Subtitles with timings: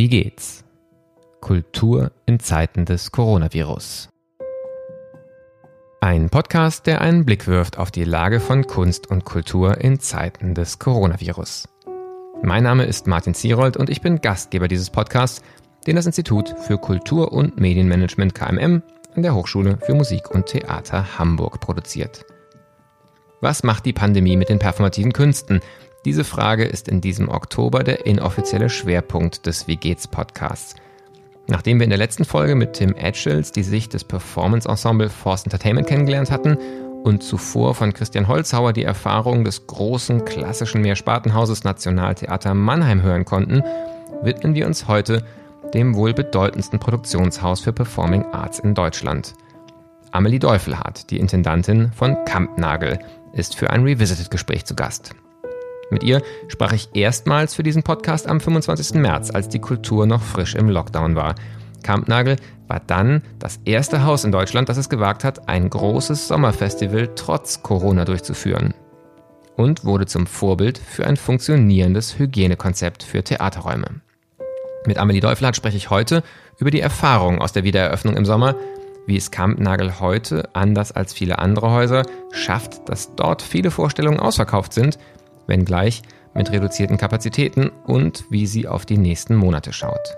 [0.00, 0.64] Wie geht's?
[1.42, 4.08] Kultur in Zeiten des Coronavirus.
[6.00, 10.54] Ein Podcast, der einen Blick wirft auf die Lage von Kunst und Kultur in Zeiten
[10.54, 11.68] des Coronavirus.
[12.42, 15.42] Mein Name ist Martin Zierold und ich bin Gastgeber dieses Podcasts,
[15.86, 18.82] den das Institut für Kultur- und Medienmanagement KMM
[19.14, 22.24] an der Hochschule für Musik und Theater Hamburg produziert.
[23.42, 25.60] Was macht die Pandemie mit den performativen Künsten?
[26.06, 30.74] Diese Frage ist in diesem Oktober der inoffizielle Schwerpunkt des Wie geht's Podcasts.
[31.46, 35.44] Nachdem wir in der letzten Folge mit Tim Etchells die Sicht des Performance Ensemble Force
[35.44, 36.56] Entertainment kennengelernt hatten
[37.04, 43.62] und zuvor von Christian Holzhauer die Erfahrung des großen klassischen Mehrspartenhauses Nationaltheater Mannheim hören konnten,
[44.22, 45.22] widmen wir uns heute
[45.74, 49.34] dem wohl bedeutendsten Produktionshaus für Performing Arts in Deutschland.
[50.12, 53.00] Amelie Deufelhardt, die Intendantin von Kampnagel,
[53.34, 55.14] ist für ein Revisited-Gespräch zu Gast.
[55.90, 58.94] Mit ihr sprach ich erstmals für diesen Podcast am 25.
[58.94, 61.34] März, als die Kultur noch frisch im Lockdown war.
[61.82, 62.36] Kampnagel
[62.68, 67.62] war dann das erste Haus in Deutschland, das es gewagt hat, ein großes Sommerfestival trotz
[67.62, 68.74] Corona durchzuführen.
[69.56, 74.00] Und wurde zum Vorbild für ein funktionierendes Hygienekonzept für Theaterräume.
[74.86, 76.22] Mit Amelie Deufelhardt spreche ich heute
[76.58, 78.54] über die Erfahrungen aus der Wiedereröffnung im Sommer,
[79.06, 84.72] wie es Kampnagel heute, anders als viele andere Häuser, schafft, dass dort viele Vorstellungen ausverkauft
[84.72, 84.98] sind
[85.50, 86.00] wenngleich
[86.34, 90.16] mit reduzierten Kapazitäten und wie sie auf die nächsten Monate schaut.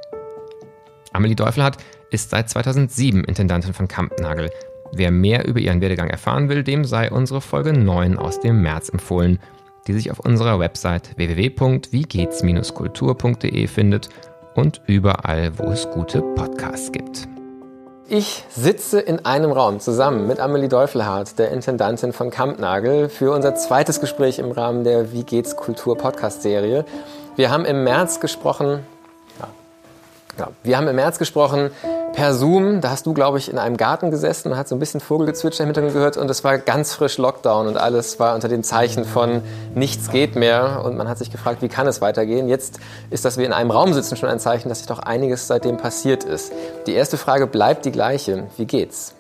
[1.13, 1.79] Amelie Deufelhardt
[2.11, 4.51] ist seit 2007 Intendantin von Kampnagel.
[4.93, 8.89] Wer mehr über ihren Werdegang erfahren will, dem sei unsere Folge 9 aus dem März
[8.91, 9.41] empfohlen,
[9.87, 14.11] die sich auf unserer Website www.wiegehts-kultur.de findet
[14.55, 17.27] und überall, wo es gute Podcasts gibt.
[18.09, 23.55] Ich sitze in einem Raum zusammen mit Amelie Deufelhardt, der Intendantin von Kampnagel, für unser
[23.55, 26.85] zweites Gespräch im Rahmen der Wie geht's Kultur Podcast Serie.
[27.37, 28.85] Wir haben im März gesprochen,
[29.39, 29.49] ja,
[30.39, 31.71] ja, wir haben im März gesprochen
[32.13, 32.81] per Zoom.
[32.81, 35.65] Da hast du, glaube ich, in einem Garten gesessen und hat so ein bisschen Vogelgezwitscher
[35.65, 39.05] im Hintergrund gehört und es war ganz frisch Lockdown und alles war unter dem Zeichen
[39.05, 39.43] von
[39.75, 42.49] nichts geht mehr und man hat sich gefragt, wie kann es weitergehen?
[42.49, 42.79] Jetzt
[43.11, 45.77] ist, dass wir in einem Raum sitzen, schon ein Zeichen, dass sich doch einiges seitdem
[45.77, 46.53] passiert ist.
[46.87, 48.45] Die erste Frage bleibt die gleiche.
[48.57, 49.15] Wie geht's?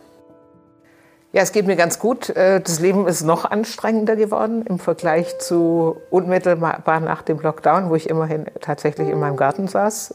[1.34, 2.28] Ja, es geht mir ganz gut.
[2.28, 7.94] Äh, das Leben ist noch anstrengender geworden im Vergleich zu unmittelbar nach dem Lockdown, wo
[7.94, 10.14] ich immerhin tatsächlich in meinem Garten saß.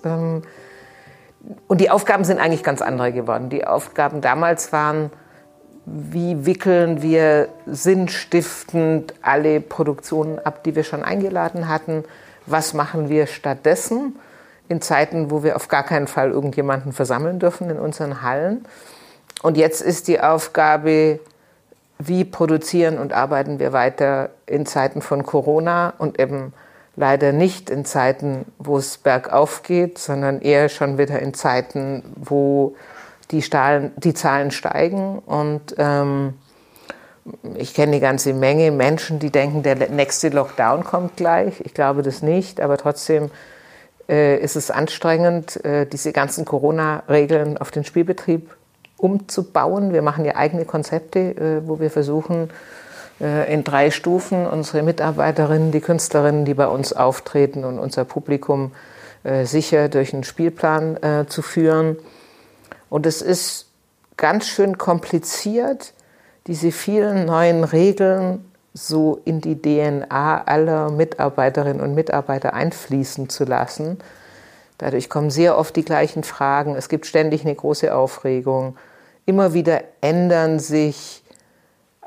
[1.67, 3.49] Und die Aufgaben sind eigentlich ganz andere geworden.
[3.49, 5.11] Die Aufgaben damals waren,
[5.85, 12.03] wie wickeln wir sinnstiftend alle Produktionen ab, die wir schon eingeladen hatten?
[12.45, 14.17] Was machen wir stattdessen
[14.67, 18.65] in Zeiten, wo wir auf gar keinen Fall irgendjemanden versammeln dürfen in unseren Hallen?
[19.41, 21.21] Und jetzt ist die Aufgabe,
[21.99, 26.53] wie produzieren und arbeiten wir weiter in Zeiten von Corona und eben
[26.97, 32.75] leider nicht in Zeiten, wo es bergauf geht, sondern eher schon wieder in Zeiten, wo
[33.31, 35.19] die, Stahlen, die Zahlen steigen.
[35.19, 36.33] Und ähm,
[37.55, 41.61] ich kenne eine ganze Menge Menschen, die denken, der nächste Lockdown kommt gleich.
[41.61, 43.29] Ich glaube das nicht, aber trotzdem
[44.09, 48.49] äh, ist es anstrengend, äh, diese ganzen Corona-Regeln auf den Spielbetrieb
[48.97, 49.93] umzubauen.
[49.93, 52.49] Wir machen ja eigene Konzepte, äh, wo wir versuchen,
[53.19, 58.71] in drei Stufen unsere Mitarbeiterinnen, die Künstlerinnen, die bei uns auftreten und unser Publikum
[59.23, 61.97] äh, sicher durch einen Spielplan äh, zu führen.
[62.89, 63.67] Und es ist
[64.15, 65.93] ganz schön kompliziert,
[66.47, 73.97] diese vielen neuen Regeln so in die DNA aller Mitarbeiterinnen und Mitarbeiter einfließen zu lassen.
[74.77, 76.75] Dadurch kommen sehr oft die gleichen Fragen.
[76.75, 78.77] Es gibt ständig eine große Aufregung.
[79.25, 81.23] Immer wieder ändern sich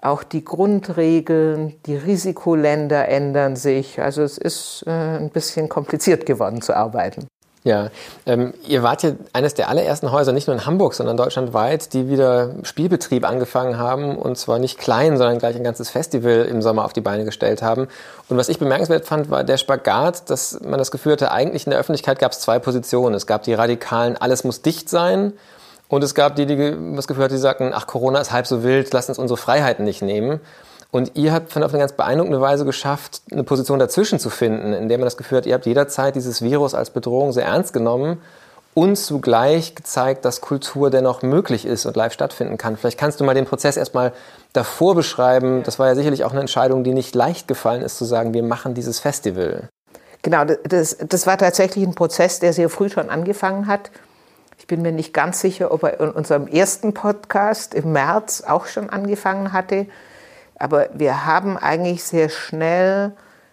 [0.03, 4.01] auch die Grundregeln, die Risikoländer ändern sich.
[4.01, 7.27] Also es ist äh, ein bisschen kompliziert geworden zu arbeiten.
[7.63, 7.91] Ja,
[8.25, 12.09] ähm, ihr wart ja eines der allerersten Häuser, nicht nur in Hamburg, sondern deutschlandweit, die
[12.09, 16.87] wieder Spielbetrieb angefangen haben und zwar nicht klein, sondern gleich ein ganzes Festival im Sommer
[16.87, 17.89] auf die Beine gestellt haben.
[18.31, 21.71] Und was ich bemerkenswert fand, war der Spagat, dass man das Gefühl hatte, eigentlich in
[21.71, 23.15] der Öffentlichkeit gab es zwei Positionen.
[23.15, 25.35] Es gab die radikalen, alles muss dicht sein
[25.91, 28.63] und es gab die, die das Gefühl hatten, die sagten, ach, Corona ist halb so
[28.63, 30.41] wild, lasst uns unsere Freiheiten nicht nehmen.
[30.93, 34.73] Und ihr habt von auf eine ganz beeindruckende Weise geschafft, eine Position dazwischen zu finden,
[34.73, 37.73] in der man das Gefühl hat, ihr habt jederzeit dieses Virus als Bedrohung sehr ernst
[37.73, 38.23] genommen
[38.73, 42.77] und zugleich gezeigt, dass Kultur dennoch möglich ist und live stattfinden kann.
[42.77, 44.13] Vielleicht kannst du mal den Prozess erstmal
[44.53, 45.65] davor beschreiben.
[45.65, 48.45] Das war ja sicherlich auch eine Entscheidung, die nicht leicht gefallen ist, zu sagen, wir
[48.45, 49.69] machen dieses Festival.
[50.23, 53.91] Genau, das, das war tatsächlich ein Prozess, der sehr früh schon angefangen hat
[54.67, 58.91] bin mir nicht ganz sicher, ob er in unserem ersten Podcast im März auch schon
[58.91, 59.87] angefangen hatte.
[60.59, 63.13] Aber wir haben eigentlich sehr schnell,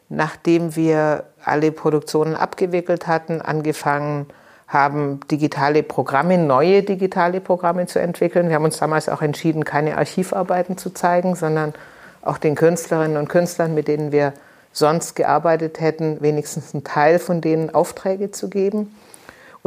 [0.09, 4.27] nachdem wir alle Produktionen abgewickelt hatten, angefangen,
[4.67, 8.49] haben digitale Programme, neue digitale Programme zu entwickeln.
[8.49, 11.73] Wir haben uns damals auch entschieden, keine Archivarbeiten zu zeigen, sondern
[12.21, 14.33] auch den Künstlerinnen und Künstlern, mit denen wir
[14.73, 18.93] sonst gearbeitet hätten, wenigstens einen Teil von denen Aufträge zu geben.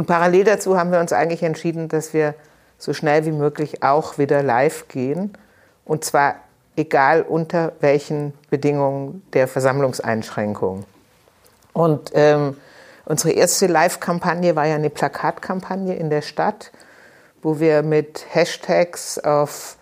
[0.00, 2.32] Und parallel dazu haben wir uns eigentlich entschieden, dass wir
[2.78, 5.34] so schnell wie möglich auch wieder live gehen.
[5.84, 6.36] Und zwar
[6.74, 10.86] egal unter welchen Bedingungen der Versammlungseinschränkung.
[11.74, 12.56] Und ähm,
[13.04, 16.72] unsere erste Live-Kampagne war ja eine Plakatkampagne in der Stadt,
[17.42, 19.76] wo wir mit Hashtags auf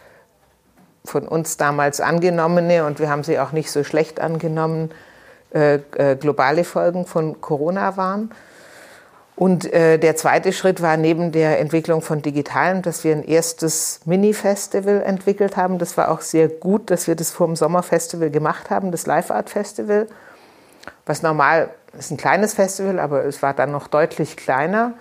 [1.05, 4.91] von uns damals angenommene, und wir haben sie auch nicht so schlecht angenommen,
[5.55, 8.33] äh, äh, globale Folgen von Corona waren.
[9.39, 14.01] Und äh, der zweite Schritt war neben der Entwicklung von Digitalen, dass wir ein erstes
[14.05, 15.79] Mini-Festival entwickelt haben.
[15.79, 19.31] Das war auch sehr gut, dass wir das vor dem Sommerfestival gemacht haben, das Live
[19.31, 20.09] Art Festival,
[21.07, 24.95] was normal ist ein kleines Festival, aber es war dann noch deutlich kleiner.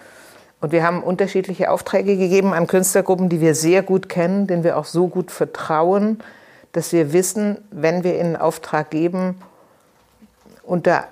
[0.62, 4.78] Und wir haben unterschiedliche Aufträge gegeben an Künstlergruppen, die wir sehr gut kennen, denen wir
[4.78, 6.20] auch so gut vertrauen,
[6.74, 9.42] dass wir wissen, wenn wir ihnen einen Auftrag geben,
[10.62, 11.06] unter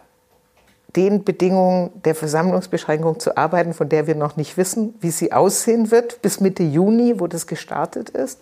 [0.96, 5.92] den Bedingungen der Versammlungsbeschränkung zu arbeiten, von der wir noch nicht wissen, wie sie aussehen
[5.92, 8.42] wird, bis Mitte Juni, wo das gestartet ist.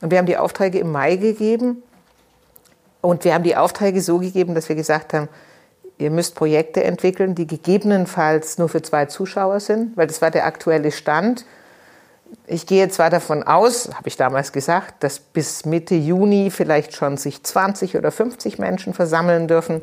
[0.00, 1.82] Und wir haben die Aufträge im Mai gegeben.
[3.00, 5.28] Und wir haben die Aufträge so gegeben, dass wir gesagt haben,
[5.98, 10.46] ihr müsst Projekte entwickeln, die gegebenenfalls nur für zwei Zuschauer sind, weil das war der
[10.46, 11.44] aktuelle Stand.
[12.46, 17.16] Ich gehe zwar davon aus, habe ich damals gesagt, dass bis Mitte Juni vielleicht schon
[17.16, 19.82] sich 20 oder 50 Menschen versammeln dürfen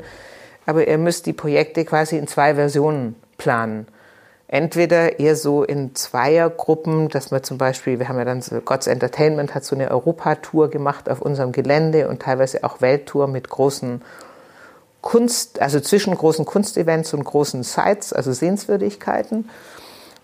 [0.66, 3.86] aber ihr müsst die Projekte quasi in zwei Versionen planen.
[4.48, 8.86] Entweder eher so in Zweiergruppen, dass man zum Beispiel, wir haben ja dann so, God's
[8.86, 14.02] Entertainment hat so eine Europatour gemacht auf unserem Gelände und teilweise auch Welttour mit großen
[15.00, 19.48] Kunst, also zwischen großen Kunstevents und großen Sites, also Sehenswürdigkeiten.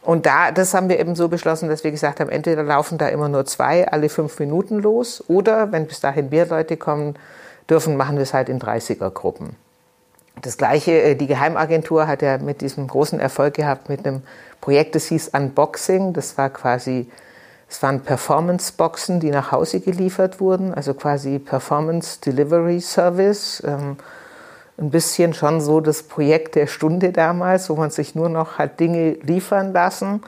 [0.03, 3.09] Und da, das haben wir eben so beschlossen, dass wir gesagt haben, entweder laufen da
[3.09, 7.17] immer nur zwei alle fünf Minuten los oder wenn bis dahin mehr Leute kommen
[7.69, 9.57] dürfen, machen wir es halt in 30er-Gruppen.
[10.43, 14.23] Das gleiche, äh, die Geheimagentur hat ja mit diesem großen Erfolg gehabt mit einem
[14.61, 16.13] Projekt, das hieß Unboxing.
[16.13, 17.09] Das war quasi,
[17.69, 23.63] es waren Performance-Boxen, die nach Hause geliefert wurden, also quasi Performance Delivery Service.
[23.67, 23.97] Ähm,
[24.81, 28.79] ein bisschen schon so das Projekt der Stunde damals, wo man sich nur noch hat
[28.79, 30.23] Dinge liefern lassen.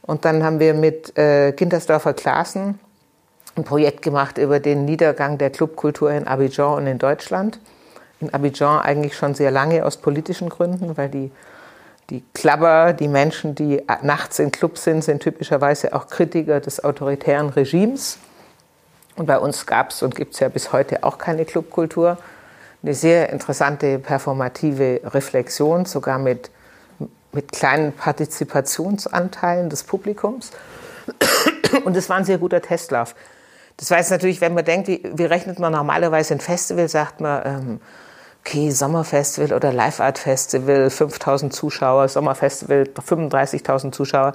[0.00, 2.80] Und dann haben wir mit äh, Kindersdorfer Klassen
[3.56, 7.60] ein Projekt gemacht über den Niedergang der Clubkultur in Abidjan und in Deutschland
[8.20, 11.30] in Abidjan eigentlich schon sehr lange aus politischen Gründen, weil die,
[12.10, 17.50] die Klabber, die Menschen, die nachts in Clubs sind, sind typischerweise auch Kritiker des autoritären
[17.50, 18.18] Regimes.
[19.16, 22.18] Und bei uns gab es und gibt es ja bis heute auch keine Clubkultur.
[22.82, 26.50] Eine sehr interessante performative Reflexion, sogar mit,
[27.32, 30.52] mit kleinen Partizipationsanteilen des Publikums.
[31.84, 33.14] Und es war ein sehr guter Testlauf.
[33.76, 37.42] Das war natürlich, wenn man denkt, wie, wie rechnet man normalerweise ein Festival, sagt man,
[37.44, 37.80] ähm,
[38.48, 44.32] okay, Sommerfestival oder Live Art Festival, 5000 Zuschauer, Sommerfestival, 35.000 Zuschauer.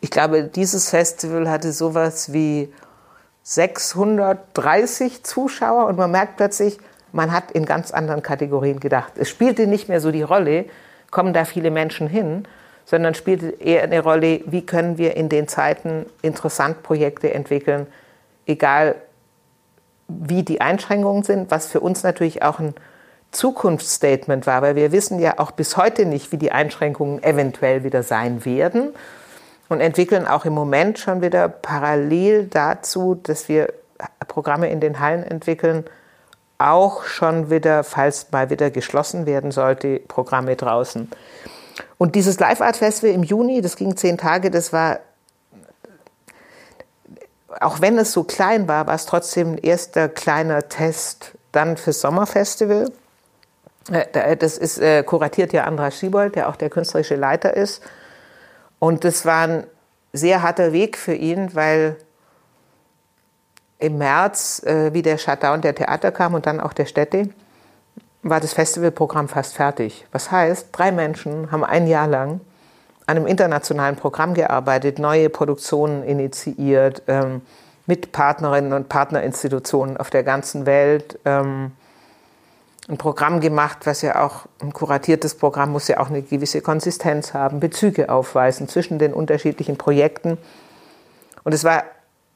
[0.00, 2.72] Ich glaube, dieses Festival hatte sowas wie
[3.42, 6.78] 630 Zuschauer und man merkt plötzlich,
[7.10, 9.14] man hat in ganz anderen Kategorien gedacht.
[9.16, 10.66] Es spielte nicht mehr so die Rolle,
[11.10, 12.46] kommen da viele Menschen hin,
[12.84, 17.88] sondern spielte eher eine Rolle, wie können wir in den Zeiten interessant Projekte entwickeln,
[18.46, 18.94] egal
[20.06, 22.74] wie die Einschränkungen sind, was für uns natürlich auch ein
[23.36, 28.02] Zukunftsstatement war, weil wir wissen ja auch bis heute nicht, wie die Einschränkungen eventuell wieder
[28.02, 28.94] sein werden
[29.68, 33.72] und entwickeln auch im Moment schon wieder parallel dazu, dass wir
[34.26, 35.84] Programme in den Hallen entwickeln,
[36.58, 41.10] auch schon wieder, falls mal wieder geschlossen werden sollte, Programme draußen.
[41.98, 45.00] Und dieses Live Art Festival im Juni, das ging zehn Tage, das war,
[47.60, 52.00] auch wenn es so klein war, war es trotzdem ein erster kleiner Test dann fürs
[52.00, 52.90] Sommerfestival.
[53.90, 57.82] Äh, das ist äh, kuratiert ja Andras Schiebold, der auch der künstlerische Leiter ist.
[58.78, 59.66] Und das war ein
[60.12, 61.96] sehr harter Weg für ihn, weil
[63.78, 67.28] im März, äh, wie der Shutdown der Theater kam und dann auch der Städte,
[68.22, 70.06] war das Festivalprogramm fast fertig.
[70.12, 72.40] Was heißt, drei Menschen haben ein Jahr lang
[73.06, 77.42] an einem internationalen Programm gearbeitet, neue Produktionen initiiert, ähm,
[77.86, 81.20] mit Partnerinnen und Partnerinstitutionen auf der ganzen Welt.
[81.24, 81.70] Ähm,
[82.88, 87.34] ein Programm gemacht, was ja auch ein kuratiertes Programm muss ja auch eine gewisse Konsistenz
[87.34, 90.38] haben, Bezüge aufweisen zwischen den unterschiedlichen Projekten.
[91.42, 91.84] Und es war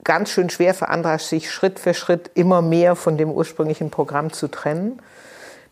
[0.02, 4.32] ganz schön schwer für Andras, sich Schritt für Schritt immer mehr von dem ursprünglichen Programm
[4.32, 5.00] zu trennen.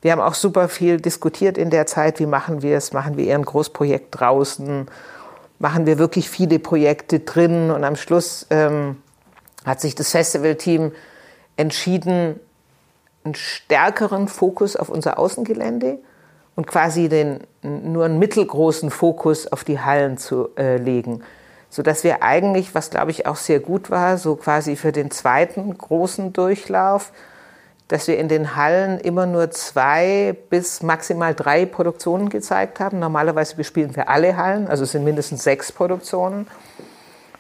[0.01, 3.27] Wir haben auch super viel diskutiert in der Zeit, wie machen wir es, machen wir
[3.27, 4.87] eher ein Großprojekt draußen,
[5.59, 7.73] machen wir wirklich viele Projekte drin.
[7.73, 9.03] Und am Schluss ähm,
[9.65, 10.93] hat sich das Festivalteam
[11.57, 12.39] entschieden,
[13.29, 15.99] einen stärkeren Fokus auf unser Außengelände
[16.57, 21.23] und quasi den, nur einen mittelgroßen Fokus auf die Hallen zu äh, legen.
[21.71, 25.77] Sodass wir eigentlich, was glaube ich auch sehr gut war, so quasi für den zweiten
[25.77, 27.13] großen Durchlauf,
[27.89, 32.99] dass wir in den Hallen immer nur zwei bis maximal drei Produktionen gezeigt haben.
[32.99, 36.47] Normalerweise bespielen wir alle Hallen, also es sind mindestens sechs Produktionen.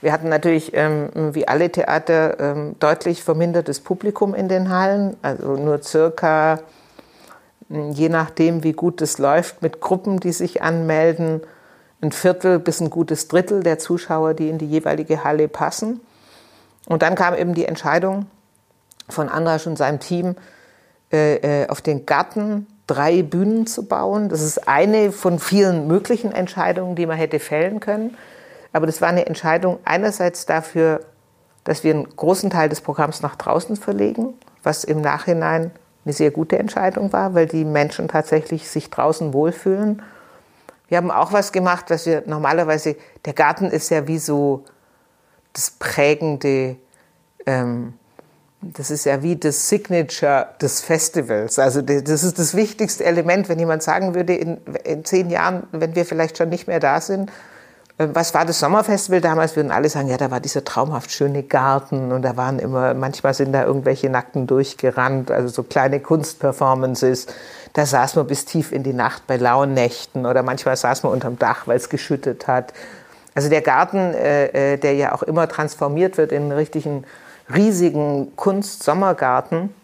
[0.01, 5.57] Wir hatten natürlich, ähm, wie alle Theater, ähm, deutlich vermindertes Publikum in den Hallen, also
[5.57, 6.61] nur circa
[7.71, 11.43] je nachdem, wie gut es läuft, mit Gruppen, die sich anmelden,
[12.01, 16.01] ein Viertel bis ein gutes Drittel der Zuschauer, die in die jeweilige Halle passen.
[16.87, 18.27] Und dann kam eben die Entscheidung
[19.09, 20.37] von Andrasch und seinem Team,
[21.13, 24.29] äh, äh, auf den Garten drei Bühnen zu bauen.
[24.29, 28.17] Das ist eine von vielen möglichen Entscheidungen, die man hätte fällen können.
[28.73, 31.01] Aber das war eine Entscheidung einerseits dafür,
[31.65, 35.71] dass wir einen großen Teil des Programms nach draußen verlegen, was im Nachhinein
[36.05, 40.03] eine sehr gute Entscheidung war, weil die Menschen tatsächlich sich draußen wohlfühlen.
[40.89, 42.97] Wir haben auch was gemacht, was wir normalerweise,
[43.27, 44.65] der Garten ist ja wie so
[45.53, 46.77] das prägende,
[47.45, 47.95] ähm,
[48.63, 51.59] das ist ja wie das Signature des Festivals.
[51.59, 55.95] Also das ist das wichtigste Element, wenn jemand sagen würde, in, in zehn Jahren, wenn
[55.95, 57.31] wir vielleicht schon nicht mehr da sind,
[57.99, 59.57] was war das Sommerfestival damals?
[59.57, 63.35] Würden alle sagen, ja, da war dieser traumhaft schöne Garten und da waren immer, manchmal
[63.35, 67.27] sind da irgendwelche Nackten durchgerannt, also so kleine Kunstperformances.
[67.73, 71.13] Da saß man bis tief in die Nacht bei lauen Nächten oder manchmal saß man
[71.13, 72.73] unterm Dach, weil es geschüttet hat.
[73.35, 77.05] Also der Garten, äh, äh, der ja auch immer transformiert wird in einen richtigen,
[77.53, 79.75] riesigen Kunst-Sommergarten,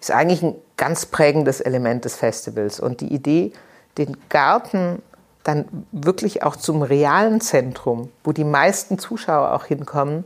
[0.00, 2.78] ist eigentlich ein ganz prägendes Element des Festivals.
[2.78, 3.52] Und die Idee,
[3.98, 5.02] den Garten
[5.44, 10.24] dann wirklich auch zum realen Zentrum, wo die meisten Zuschauer auch hinkommen,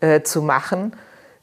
[0.00, 0.92] äh, zu machen,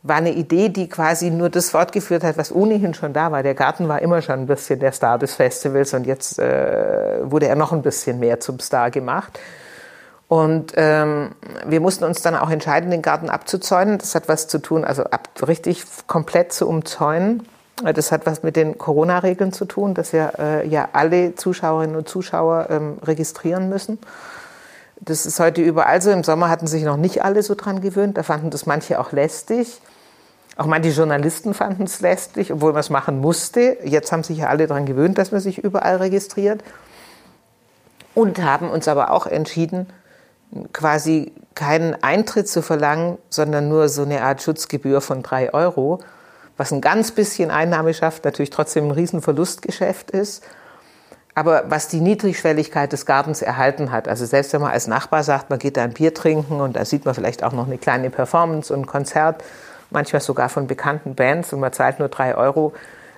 [0.03, 3.41] war eine Idee, die quasi nur das fortgeführt hat, was ohnehin schon da war.
[3.41, 7.47] Der Garten war immer schon ein bisschen der Star des Festivals und jetzt äh, wurde
[7.47, 9.39] er noch ein bisschen mehr zum Star gemacht.
[10.27, 13.97] Und ähm, wir mussten uns dann auch entscheiden, den Garten abzuzäunen.
[13.97, 17.47] Das hat was zu tun, also ab, richtig komplett zu umzäunen.
[17.91, 22.07] Das hat was mit den Corona-Regeln zu tun, dass wir äh, ja alle Zuschauerinnen und
[22.07, 23.99] Zuschauer ähm, registrieren müssen.
[25.01, 26.11] Das ist heute überall so.
[26.11, 28.17] Im Sommer hatten sich noch nicht alle so dran gewöhnt.
[28.17, 29.81] Da fanden das manche auch lästig.
[30.55, 33.77] Auch manche Journalisten fanden es lästig, obwohl man es machen musste.
[33.83, 36.63] Jetzt haben sich ja alle daran gewöhnt, dass man sich überall registriert.
[38.13, 39.87] Und haben uns aber auch entschieden,
[40.71, 45.99] quasi keinen Eintritt zu verlangen, sondern nur so eine Art Schutzgebühr von drei Euro
[46.57, 50.43] was ein ganz bisschen Einnahme schafft, natürlich trotzdem ein Riesenverlustgeschäft ist.
[51.35, 55.49] Aber was die Niedrigschwelligkeit des Gartens erhalten hat, also selbst wenn man als Nachbar sagt,
[55.49, 58.11] man geht da ein Bier trinken und da sieht man vielleicht auch noch eine kleine
[58.11, 59.43] Performance und ein Konzert,
[59.89, 62.73] manchmal sogar von bekannten Bands und man zahlt nur drei Euro,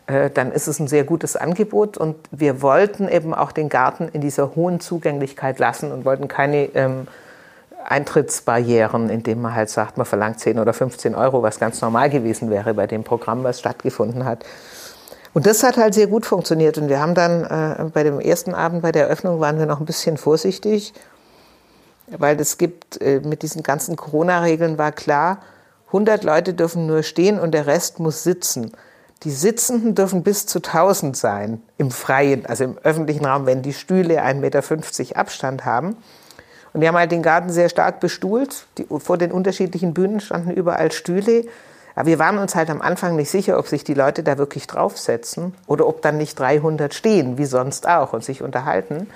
[0.08, 1.98] äh, dann ist es ein sehr gutes Angebot.
[1.98, 6.66] Und wir wollten eben auch den Garten in dieser hohen Zugänglichkeit lassen und wollten keine
[6.76, 7.08] ähm,
[7.86, 12.50] Eintrittsbarrieren, indem man halt sagt, man verlangt 10 oder 15 Euro, was ganz normal gewesen
[12.50, 14.44] wäre bei dem Programm, was stattgefunden hat.
[15.34, 16.78] Und das hat halt sehr gut funktioniert.
[16.78, 19.80] Und wir haben dann äh, bei dem ersten Abend, bei der Eröffnung, waren wir noch
[19.80, 20.94] ein bisschen vorsichtig,
[22.08, 25.40] weil es gibt, äh, mit diesen ganzen Corona-Regeln war klar,
[25.88, 28.72] 100 Leute dürfen nur stehen und der Rest muss sitzen.
[29.24, 33.74] Die Sitzenden dürfen bis zu 1000 sein im Freien, also im öffentlichen Raum, wenn die
[33.74, 35.98] Stühle 1,50 Meter Abstand haben.
[36.76, 38.66] Und wir haben halt den Garten sehr stark bestuhlt.
[38.78, 41.46] Die, vor den unterschiedlichen Bühnen standen überall Stühle.
[41.96, 44.68] Aber wir waren uns halt am Anfang nicht sicher, ob sich die Leute da wirklich
[44.68, 49.08] draufsetzen oder ob dann nicht 300 stehen, wie sonst auch, und sich unterhalten.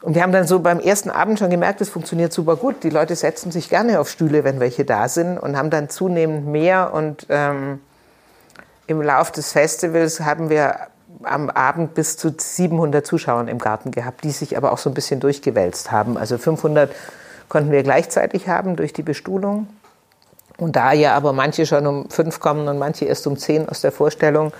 [0.00, 2.84] Und wir haben dann so beim ersten Abend schon gemerkt, es funktioniert super gut.
[2.84, 6.46] Die Leute setzen sich gerne auf Stühle, wenn welche da sind, und haben dann zunehmend
[6.46, 6.94] mehr.
[6.94, 7.80] Und ähm,
[8.86, 10.88] im Lauf des Festivals haben wir
[11.22, 14.94] am Abend bis zu 700 Zuschauern im Garten gehabt, die sich aber auch so ein
[14.94, 16.16] bisschen durchgewälzt haben.
[16.16, 16.90] Also 500
[17.48, 19.68] konnten wir gleichzeitig haben durch die Bestuhlung.
[20.56, 23.80] Und da ja aber manche schon um fünf kommen und manche erst um zehn aus
[23.80, 24.52] der Vorstellung,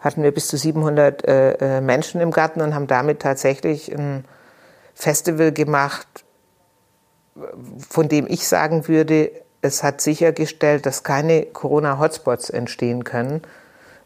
[0.00, 4.24] hatten wir bis zu 700 äh, äh, Menschen im Garten und haben damit tatsächlich ein
[4.94, 6.06] Festival gemacht,
[7.88, 13.42] von dem ich sagen würde, es hat sichergestellt, dass keine Corona-Hotspots entstehen können,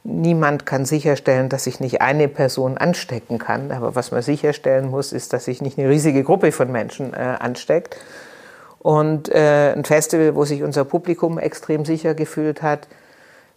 [0.02, 3.70] Niemand kann sicherstellen, dass sich nicht eine Person anstecken kann.
[3.70, 7.36] Aber was man sicherstellen muss, ist, dass sich nicht eine riesige Gruppe von Menschen äh,
[7.38, 7.96] ansteckt.
[8.78, 12.88] Und äh, ein Festival, wo sich unser Publikum extrem sicher gefühlt hat,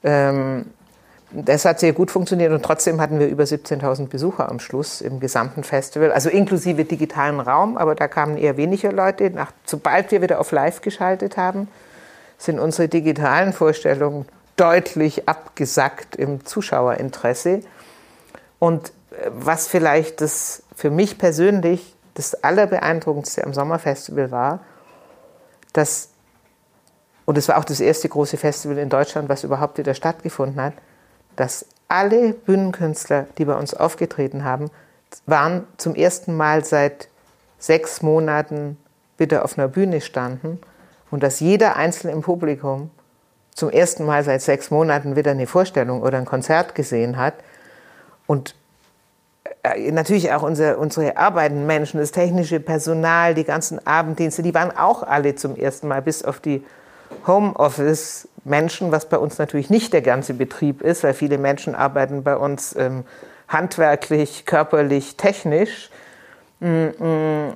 [0.04, 0.66] ähm,
[1.34, 5.20] das hat sehr gut funktioniert und trotzdem hatten wir über 17.000 Besucher am Schluss im
[5.20, 9.32] gesamten Festival, also inklusive digitalen Raum, aber da kamen eher weniger Leute.
[9.32, 11.68] Nach, sobald wir wieder auf Live geschaltet haben,
[12.38, 17.62] sind unsere digitalen Vorstellungen deutlich abgesackt im Zuschauerinteresse.
[18.60, 24.60] Und äh, was vielleicht das für mich persönlich das Allerbeeindruckendste am Sommerfestival war,
[25.74, 26.10] dass,
[27.26, 30.74] und es war auch das erste große Festival in Deutschland, was überhaupt wieder stattgefunden hat,
[31.36, 34.70] dass alle Bühnenkünstler, die bei uns aufgetreten haben,
[35.26, 37.08] waren zum ersten Mal seit
[37.60, 38.78] sechs Monaten
[39.18, 40.60] wieder auf einer Bühne standen
[41.12, 42.92] und dass jeder Einzelne im Publikum
[43.56, 47.36] zum ersten Mal seit sechs Monaten wieder eine Vorstellung oder ein Konzert gesehen hat.
[48.28, 48.56] Und
[49.64, 54.76] äh, natürlich auch unsere, unsere arbeitenden Menschen, das technische Personal, die ganzen Abenddienste, die waren
[54.76, 56.64] auch alle zum ersten Mal, bis auf die
[57.28, 62.24] Homeoffice Menschen, was bei uns natürlich nicht der ganze Betrieb ist, weil viele Menschen arbeiten
[62.24, 63.06] bei uns ähm,
[63.48, 65.90] handwerklich, körperlich, technisch.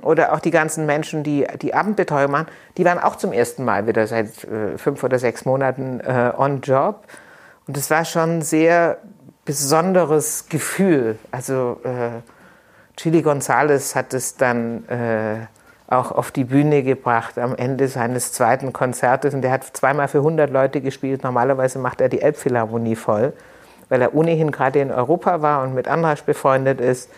[0.02, 3.86] Oder auch die ganzen Menschen, die die Abendbetreuung machen, die waren auch zum ersten Mal
[3.86, 7.04] wieder seit äh, fünf oder sechs Monaten äh, on Job.
[7.66, 8.98] Und das war schon ein sehr
[9.46, 11.18] besonderes Gefühl.
[11.30, 12.20] Also äh,
[12.98, 14.84] Chili González hat es dann
[15.86, 19.32] auch auf die Bühne gebracht am Ende seines zweiten Konzertes.
[19.32, 21.22] Und der hat zweimal für 100 Leute gespielt.
[21.22, 23.32] Normalerweise macht er die Elbphilharmonie voll,
[23.88, 27.08] weil er ohnehin gerade in Europa war und mit Andrasch befreundet ist.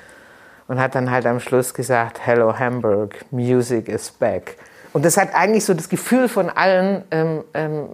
[0.71, 4.57] Und hat dann halt am Schluss gesagt, Hello Hamburg, Music is back.
[4.93, 7.89] Und das hat eigentlich so das Gefühl von allen, ähm, ähm,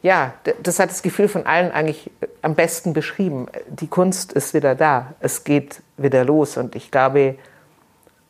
[0.00, 0.32] ja,
[0.62, 2.10] das hat das Gefühl von allen eigentlich
[2.40, 3.48] am besten beschrieben.
[3.68, 6.56] Die Kunst ist wieder da, es geht wieder los.
[6.56, 7.34] Und ich glaube,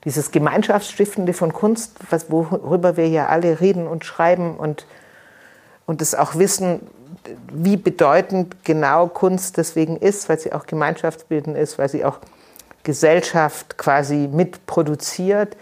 [0.04, 4.84] dieses Gemeinschaftsstiftende von Kunst, was, worüber wir ja alle reden und schreiben und,
[5.86, 6.80] und das auch wissen,
[7.52, 12.18] wie bedeutend genau Kunst deswegen ist, weil sie auch gemeinschaftsbildend ist, weil sie auch
[12.88, 15.58] Gesellschaft quasi mitproduziert.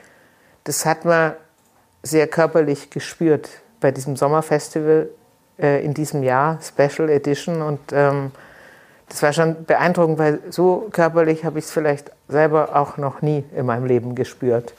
[0.62, 1.32] Das hat man
[2.04, 3.48] sehr körperlich gespürt
[3.80, 5.08] bei diesem Sommerfestival
[5.58, 7.62] äh, in diesem Jahr, Special Edition.
[7.62, 8.30] Und ähm,
[9.08, 13.42] das war schon beeindruckend, weil so körperlich habe ich es vielleicht selber auch noch nie
[13.56, 14.72] in meinem Leben gespürt.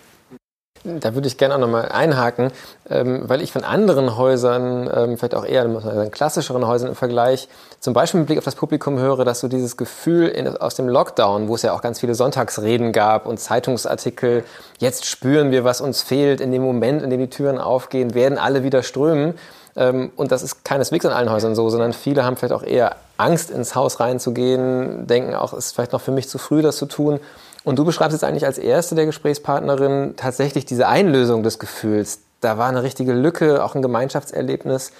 [1.00, 2.52] Da würde ich gerne auch nochmal einhaken,
[2.90, 7.50] ähm, weil ich von anderen Häusern, ähm, vielleicht auch eher sagen, klassischeren Häusern im Vergleich,
[7.82, 10.88] zum Beispiel mit Blick auf das Publikum höre, dass so dieses Gefühl in, aus dem
[10.88, 14.46] Lockdown, wo es ja auch ganz viele Sonntagsreden gab und Zeitungsartikel,
[14.80, 18.38] jetzt spüren wir, was uns fehlt, in dem Moment, in dem die Türen aufgehen, werden
[18.38, 19.34] alle wieder strömen.
[19.76, 22.96] Ähm, und das ist keineswegs in allen Häusern so, sondern viele haben vielleicht auch eher
[23.18, 26.78] Angst, ins Haus reinzugehen, denken auch, es ist vielleicht noch für mich zu früh, das
[26.78, 27.20] zu tun.
[27.68, 32.20] Und du beschreibst jetzt eigentlich als erste der Gesprächspartnerin tatsächlich diese Einlösung des Gefühls.
[32.40, 34.94] Da war eine richtige Lücke, auch ein Gemeinschaftserlebnis.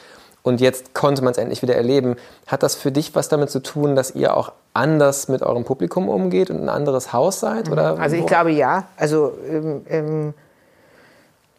[0.44, 2.18] Und jetzt konnte man es endlich wieder erleben.
[2.46, 6.10] Hat das für dich was damit zu tun, dass ihr auch anders mit eurem Publikum
[6.10, 7.72] umgeht und ein anderes Haus seid?
[7.72, 8.84] Oder also ich glaube ja.
[8.98, 10.34] Also ähm, ähm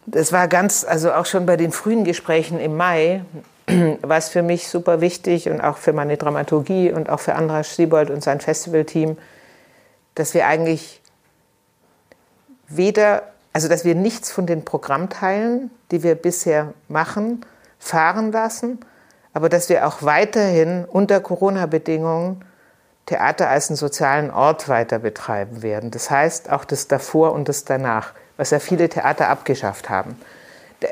[0.05, 3.23] das war ganz, also auch schon bei den frühen Gesprächen im Mai,
[4.03, 7.77] war es für mich super wichtig und auch für meine Dramaturgie und auch für Andras
[7.77, 9.17] Siebold und sein Festivalteam,
[10.19, 11.01] dass wir eigentlich
[12.69, 17.45] weder, also dass wir nichts von den Programmteilen, die wir bisher machen,
[17.79, 18.81] fahren lassen,
[19.33, 22.45] aber dass wir auch weiterhin unter Corona-Bedingungen
[23.07, 25.91] Theater als einen sozialen Ort weiter betreiben werden.
[25.91, 30.17] Das heißt auch das davor und das danach was ja viele Theater abgeschafft haben.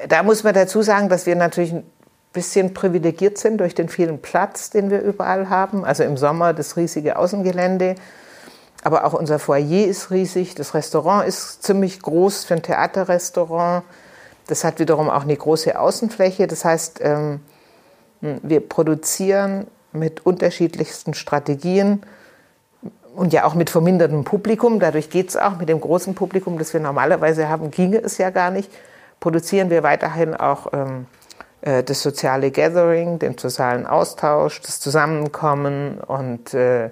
[0.09, 1.85] Da muss man dazu sagen, dass wir natürlich ein
[2.33, 5.85] bisschen privilegiert sind durch den vielen Platz, den wir überall haben.
[5.85, 7.95] Also im Sommer das riesige Außengelände,
[8.87, 10.55] aber auch unser Foyer ist riesig.
[10.55, 13.83] Das Restaurant ist ziemlich groß für ein Theaterrestaurant.
[14.47, 16.47] Das hat wiederum auch eine große Außenfläche.
[16.47, 17.41] Das heißt, ähm,
[18.21, 22.03] wir produzieren mit unterschiedlichsten Strategien
[23.17, 26.73] und ja auch mit vermindertem Publikum, dadurch geht es auch, mit dem großen Publikum, das
[26.73, 28.71] wir normalerweise haben, ginge es ja gar nicht,
[29.19, 31.07] produzieren wir weiterhin auch ähm,
[31.63, 36.91] äh, das soziale Gathering, den sozialen Austausch, das Zusammenkommen und äh,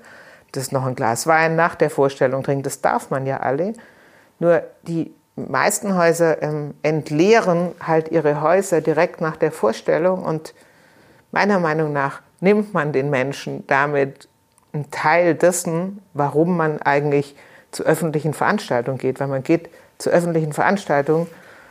[0.56, 3.74] das noch ein Glas Wein nach der Vorstellung trinken, das darf man ja alle.
[4.38, 10.54] Nur die meisten Häuser ähm, entleeren halt ihre Häuser direkt nach der Vorstellung und
[11.32, 14.28] meiner Meinung nach nimmt man den Menschen damit
[14.72, 17.36] ein Teil dessen, warum man eigentlich
[17.70, 21.26] zu öffentlichen Veranstaltungen geht, weil man geht zu öffentlichen Veranstaltungen,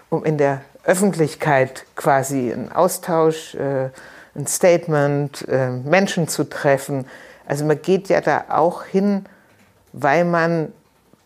[0.10, 3.90] um in der Öffentlichkeit quasi einen Austausch, äh,
[4.36, 7.06] ein Statement, äh, Menschen zu treffen.
[7.46, 9.26] Also man geht ja da auch hin,
[9.92, 10.72] weil man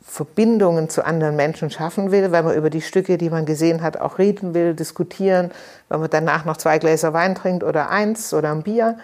[0.03, 3.99] Verbindungen zu anderen Menschen schaffen will, weil man über die Stücke, die man gesehen hat,
[3.99, 5.51] auch reden will, diskutieren,
[5.89, 8.97] weil man danach noch zwei Gläser Wein trinkt oder eins oder ein Bier.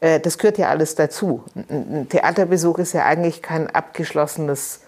[0.00, 1.42] Äh, das gehört ja alles dazu.
[1.54, 4.80] Ein Theaterbesuch ist ja eigentlich kein abgeschlossenes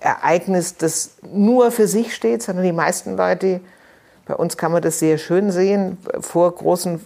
[0.00, 3.60] Ereignis, das nur für sich steht, sondern die meisten Leute,
[4.26, 7.04] bei uns kann man das sehr schön sehen, vor großen,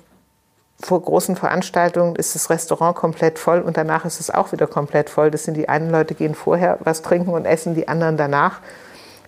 [0.80, 5.08] vor großen Veranstaltungen ist das Restaurant komplett voll und danach ist es auch wieder komplett
[5.08, 5.30] voll.
[5.30, 8.60] Das sind die einen Leute gehen vorher was trinken und essen, die anderen danach,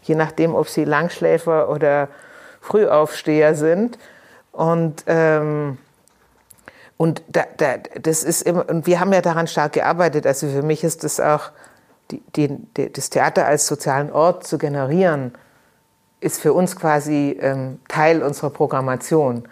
[0.02, 2.08] je nachdem, ob sie Langschläfer oder
[2.60, 3.98] Frühaufsteher sind.
[4.52, 5.78] Und ähm,
[6.96, 10.26] und da, da, das ist immer, und wir haben ja daran stark gearbeitet.
[10.26, 11.50] Also für mich ist das auch,
[12.10, 15.32] die, die, das Theater als sozialen Ort zu generieren,
[16.20, 19.46] ist für uns quasi ähm, Teil unserer Programmation.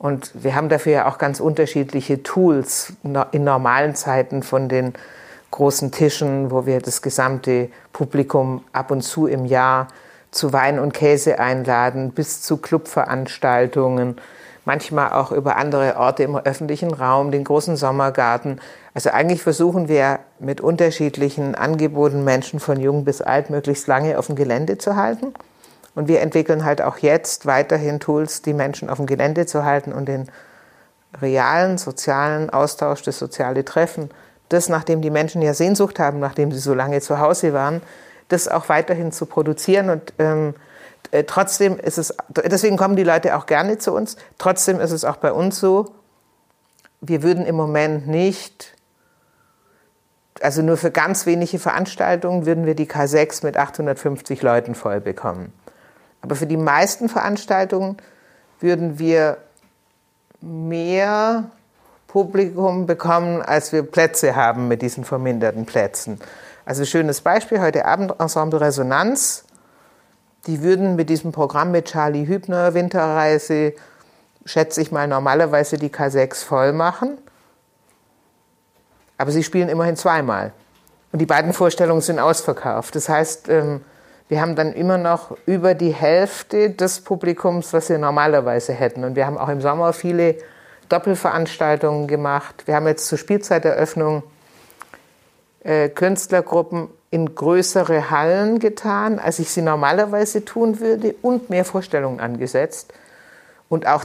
[0.00, 2.94] Und wir haben dafür ja auch ganz unterschiedliche Tools
[3.32, 4.94] in normalen Zeiten von den
[5.50, 9.88] großen Tischen, wo wir das gesamte Publikum ab und zu im Jahr
[10.30, 14.16] zu Wein und Käse einladen, bis zu Clubveranstaltungen
[14.64, 18.58] manchmal auch über andere Orte im öffentlichen Raum, den großen Sommergarten.
[18.94, 24.28] Also eigentlich versuchen wir mit unterschiedlichen Angeboten Menschen von jung bis alt möglichst lange auf
[24.28, 25.34] dem Gelände zu halten.
[25.94, 29.92] Und wir entwickeln halt auch jetzt weiterhin Tools, die Menschen auf dem Gelände zu halten
[29.92, 30.30] und den
[31.20, 34.10] realen sozialen Austausch, das soziale Treffen,
[34.48, 37.82] das, nachdem die Menschen ja Sehnsucht haben, nachdem sie so lange zu Hause waren,
[38.28, 40.54] das auch weiterhin zu produzieren und ähm,
[41.10, 44.16] äh, trotzdem ist es, deswegen kommen die Leute auch gerne zu uns.
[44.38, 45.92] Trotzdem ist es auch bei uns so,
[47.00, 48.76] wir würden im Moment nicht,
[50.40, 55.52] also nur für ganz wenige Veranstaltungen würden wir die K6 mit 850 Leuten voll bekommen.
[56.22, 57.96] Aber für die meisten Veranstaltungen
[58.60, 59.38] würden wir
[60.40, 61.50] mehr
[62.06, 66.20] Publikum bekommen, als wir Plätze haben mit diesen verminderten Plätzen.
[66.64, 69.44] Also schönes Beispiel, heute Abend Ensemble Resonanz
[70.46, 73.74] die würden mit diesem Programm mit Charlie Hübner Winterreise,
[74.44, 77.18] schätze ich mal, normalerweise die K6 voll machen.
[79.18, 80.52] Aber sie spielen immerhin zweimal.
[81.12, 82.94] Und die beiden Vorstellungen sind ausverkauft.
[82.96, 83.82] Das heißt, ähm,
[84.30, 89.02] wir haben dann immer noch über die Hälfte des Publikums, was wir normalerweise hätten.
[89.02, 90.36] Und wir haben auch im Sommer viele
[90.88, 92.62] Doppelveranstaltungen gemacht.
[92.66, 94.22] Wir haben jetzt zur Spielzeiteröffnung
[95.64, 102.20] äh, Künstlergruppen in größere Hallen getan, als ich sie normalerweise tun würde und mehr Vorstellungen
[102.20, 102.94] angesetzt.
[103.68, 104.04] Und auch,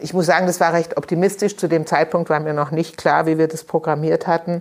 [0.00, 1.56] ich muss sagen, das war recht optimistisch.
[1.56, 4.60] Zu dem Zeitpunkt war mir noch nicht klar, wie wir das programmiert hatten,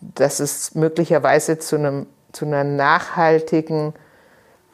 [0.00, 3.94] dass es möglicherweise zu, einem, zu einer nachhaltigen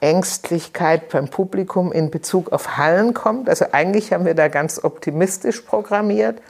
[0.01, 3.49] Ängstlichkeit beim Publikum in Bezug auf Hallen kommt.
[3.49, 6.43] Also eigentlich haben wir da ganz optimistisch programmiert.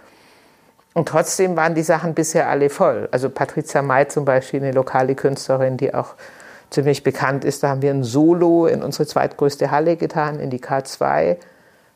[0.95, 3.11] Und trotzdem waren die Sachen bisher alle voll.
[3.13, 6.15] Also Patricia May zum Beispiel, eine lokale Künstlerin, die auch
[6.71, 10.61] ziemlich bekannt ist, da haben wir ein Solo in unsere zweitgrößte Halle getan, in die
[10.61, 11.37] K2,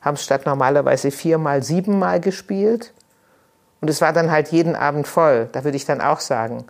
[0.03, 2.93] haben statt normalerweise viermal, siebenmal gespielt.
[3.81, 5.49] Und es war dann halt jeden Abend voll.
[5.53, 6.67] Da würde ich dann auch sagen,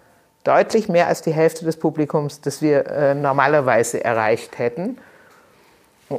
[0.47, 4.99] deutlich mehr als die Hälfte des Publikums, das wir äh, normalerweise erreicht hätten.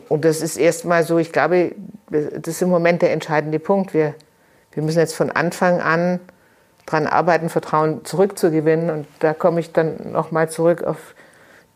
[0.09, 1.73] Und das ist erstmal so, ich glaube,
[2.09, 3.93] das ist im Moment der entscheidende Punkt.
[3.93, 4.15] Wir
[4.77, 6.19] wir müssen jetzt von Anfang an
[6.85, 8.91] daran arbeiten, Vertrauen zurückzugewinnen.
[8.91, 11.15] Und da komme ich dann nochmal zurück auf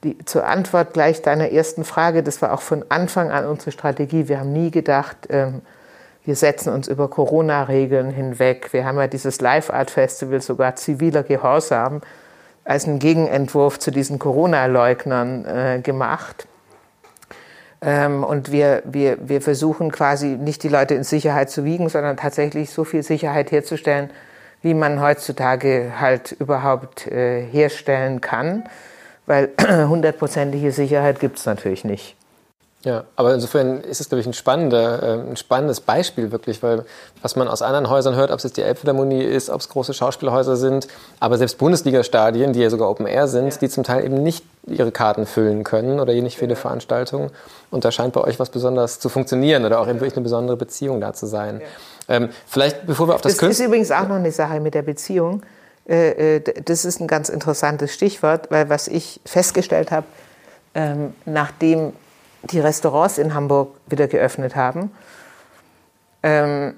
[0.04, 2.22] die, zur Antwort gleich deiner ersten Frage.
[2.22, 4.28] Das war auch von Anfang an unsere Strategie.
[4.28, 5.64] Wir haben nie gedacht, ähm,
[6.26, 8.72] wir setzen uns über Corona-Regeln hinweg.
[8.72, 12.02] Wir haben ja dieses Live-Art-Festival sogar ziviler Gehorsam
[12.64, 16.48] als einen Gegenentwurf zu diesen Corona-Leugnern äh, gemacht.
[17.82, 22.18] Ähm, und wir, wir, wir versuchen quasi nicht die Leute in Sicherheit zu wiegen, sondern
[22.18, 24.12] tatsächlich so viel Sicherheit herzustellen,
[24.62, 28.66] wie man heutzutage halt überhaupt äh, herstellen kann.
[29.26, 32.16] Weil hundertprozentige Sicherheit gibt es natürlich nicht.
[32.84, 36.84] Ja, aber insofern ist es, glaube ich, ein, spannender, äh, ein spannendes Beispiel wirklich, weil
[37.22, 39.94] was man aus anderen Häusern hört, ob es jetzt die Elbphilharmonie ist, ob es große
[39.94, 40.88] Schauspielhäuser sind,
[41.20, 43.60] aber selbst Bundesliga-Stadien, die ja sogar Open Air sind, ja.
[43.60, 46.56] die zum Teil eben nicht ihre Karten füllen können oder nicht viele.
[46.56, 47.32] Veranstaltungen.
[47.70, 50.58] Und da scheint bei euch was besonders zu funktionieren oder auch eben wirklich eine besondere
[50.58, 51.62] Beziehung da zu sein.
[52.10, 52.16] Ja.
[52.16, 54.82] Ähm, vielleicht, bevor wir auf das Das ist übrigens auch noch eine Sache mit der
[54.82, 55.44] Beziehung.
[55.88, 60.06] Äh, äh, das ist ein ganz interessantes Stichwort, weil was ich festgestellt habe,
[60.74, 61.94] ähm, nachdem
[62.44, 64.92] die Restaurants in Hamburg wieder geöffnet haben.
[66.24, 66.76] Ähm,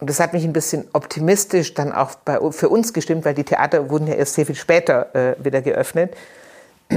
[0.00, 3.44] und das hat mich ein bisschen optimistisch dann auch bei, für uns gestimmt, weil die
[3.44, 6.14] Theater wurden ja erst sehr viel später äh, wieder geöffnet.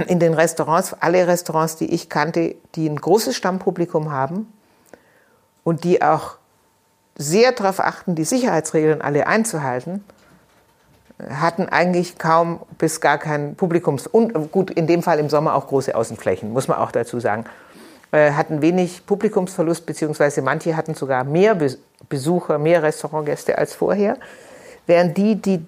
[0.07, 4.51] In den Restaurants, alle Restaurants, die ich kannte, die ein großes Stammpublikum haben
[5.63, 6.37] und die auch
[7.17, 10.03] sehr darauf achten, die Sicherheitsregeln alle einzuhalten,
[11.29, 15.67] hatten eigentlich kaum bis gar kein Publikums und gut in dem Fall im Sommer auch
[15.67, 17.45] große Außenflächen, muss man auch dazu sagen.
[18.11, 21.57] Äh, hatten wenig Publikumsverlust, beziehungsweise manche hatten sogar mehr
[22.09, 24.17] Besucher, mehr Restaurantgäste als vorher.
[24.87, 25.63] während die, die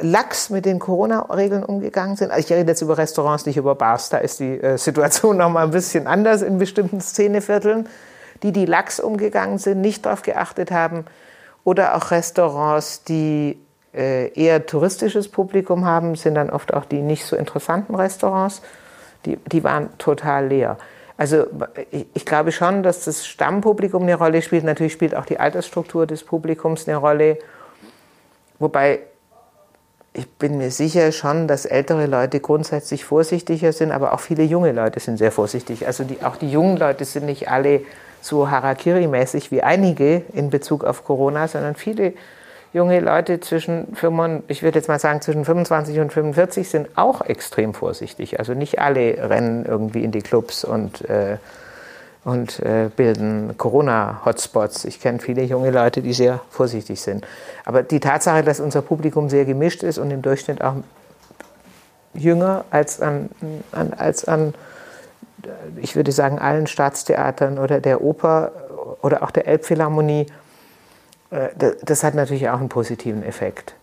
[0.00, 4.10] lax mit den Corona-Regeln umgegangen sind, also ich rede jetzt über Restaurants, nicht über Bars,
[4.10, 7.88] da ist die äh, Situation noch mal ein bisschen anders in bestimmten Szenevierteln,
[8.42, 11.04] die, die lax umgegangen sind, nicht darauf geachtet haben,
[11.64, 13.58] oder auch Restaurants, die
[13.94, 18.62] äh, eher touristisches Publikum haben, sind dann oft auch die nicht so interessanten Restaurants,
[19.26, 20.78] die, die waren total leer.
[21.20, 21.44] Also
[21.90, 24.64] ich, ich glaube schon, dass das Stammpublikum eine Rolle spielt.
[24.64, 27.36] Natürlich spielt auch die Altersstruktur des Publikums eine Rolle.
[28.58, 29.00] Wobei
[30.14, 34.72] ich bin mir sicher schon, dass ältere Leute grundsätzlich vorsichtiger sind, aber auch viele junge
[34.72, 35.86] Leute sind sehr vorsichtig.
[35.86, 37.82] Also die, auch die jungen Leute sind nicht alle
[38.22, 42.14] so Harakiri-mäßig wie einige in Bezug auf Corona, sondern viele
[42.72, 43.88] junge Leute zwischen,
[44.48, 48.38] ich würde jetzt mal sagen, zwischen 25 und 45 sind auch extrem vorsichtig.
[48.38, 51.38] Also nicht alle rennen irgendwie in die Clubs und, äh,
[52.24, 54.84] und äh, bilden Corona-Hotspots.
[54.84, 57.26] Ich kenne viele junge Leute, die sehr vorsichtig sind.
[57.64, 60.74] Aber die Tatsache, dass unser Publikum sehr gemischt ist und im Durchschnitt auch
[62.14, 63.30] jünger als an,
[63.72, 64.54] an, als an
[65.80, 68.52] ich würde sagen, allen Staatstheatern oder der Oper
[69.02, 70.26] oder auch der Elbphilharmonie,
[71.30, 73.74] das hat natürlich auch einen positiven Effekt.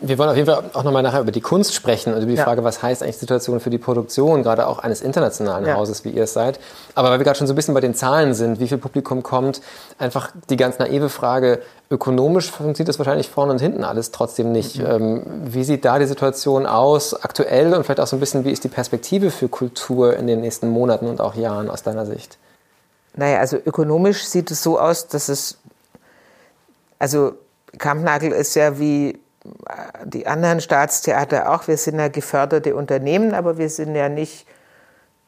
[0.00, 2.36] Wir wollen auf jeden Fall auch nochmal nachher über die Kunst sprechen und über die
[2.36, 2.44] ja.
[2.44, 5.74] Frage, was heißt eigentlich Situation für die Produktion, gerade auch eines internationalen ja.
[5.74, 6.60] Hauses, wie ihr es seid.
[6.94, 9.22] Aber weil wir gerade schon so ein bisschen bei den Zahlen sind, wie viel Publikum
[9.22, 9.62] kommt,
[9.98, 14.78] einfach die ganz naive Frage, ökonomisch funktioniert das wahrscheinlich vorne und hinten alles trotzdem nicht.
[14.78, 14.86] Mhm.
[14.86, 18.52] Ähm, wie sieht da die Situation aus, aktuell und vielleicht auch so ein bisschen, wie
[18.52, 22.36] ist die Perspektive für Kultur in den nächsten Monaten und auch Jahren aus deiner Sicht?
[23.16, 25.58] Naja, also ökonomisch sieht es so aus, dass es
[26.98, 27.34] also
[27.78, 29.18] Kampnagel ist ja wie
[30.04, 31.68] die anderen Staatstheater auch.
[31.68, 34.46] Wir sind ja geförderte Unternehmen, aber wir sind ja nicht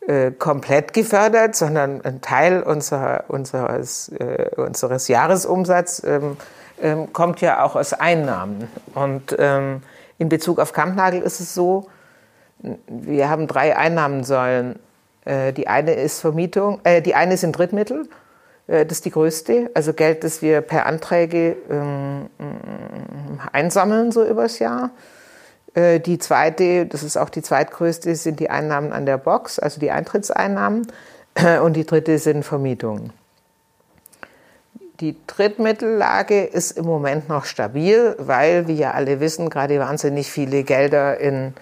[0.07, 6.37] äh, komplett gefördert, sondern ein Teil unserer, unseres, äh, unseres Jahresumsatzes ähm,
[6.83, 8.69] ähm, kommt ja auch aus Einnahmen.
[8.95, 9.83] Und ähm,
[10.19, 11.89] in Bezug auf Kampnagel ist es so,
[12.89, 14.79] wir haben drei Einnahmensäulen.
[15.25, 18.20] Äh, die eine ist Vermietung, äh, die eine sind Drittmittel äh,
[18.71, 19.71] das ist die größte.
[19.75, 22.31] Also Geld, das wir per Anträge ähm,
[23.53, 24.91] einsammeln, so übers Jahr.
[25.75, 29.81] Äh, die zweite, das ist auch die zweitgrößte, sind die Einnahmen an der Box, also
[29.81, 30.87] die Eintrittseinnahmen.
[31.63, 33.13] Und die dritte sind Vermietungen.
[35.01, 40.65] Die Drittmittellage ist im Moment noch stabil, weil, wie ja alle wissen, gerade wahnsinnig viele
[40.65, 41.55] Gelder in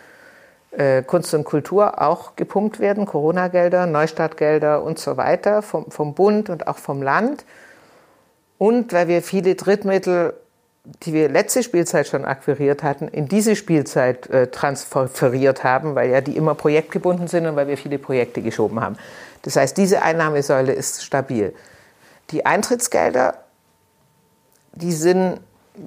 [0.71, 6.51] äh, Kunst und Kultur auch gepumpt werden, Corona-Gelder, Neustartgelder und so weiter vom, vom Bund
[6.51, 7.45] und auch vom Land.
[8.59, 10.35] Und weil wir viele Drittmittel,
[11.03, 16.21] die wir letzte Spielzeit schon akquiriert hatten, in diese Spielzeit äh, transferiert haben, weil ja
[16.21, 18.97] die immer projektgebunden sind und weil wir viele Projekte geschoben haben.
[19.43, 21.55] Das heißt, diese Einnahmesäule ist stabil.
[22.31, 23.35] Die Eintrittsgelder,
[24.73, 25.41] die sind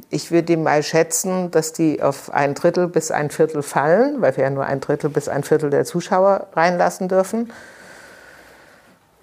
[0.09, 4.45] ich würde mal schätzen, dass die auf ein Drittel bis ein Viertel fallen, weil wir
[4.45, 7.51] ja nur ein Drittel bis ein Viertel der Zuschauer reinlassen dürfen.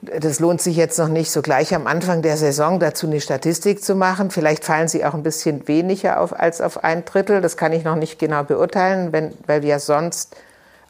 [0.01, 3.83] Das lohnt sich jetzt noch nicht so gleich am Anfang der Saison dazu eine Statistik
[3.83, 4.31] zu machen.
[4.31, 7.41] Vielleicht fallen sie auch ein bisschen weniger auf als auf ein Drittel.
[7.41, 10.37] Das kann ich noch nicht genau beurteilen, wenn, weil wir sonst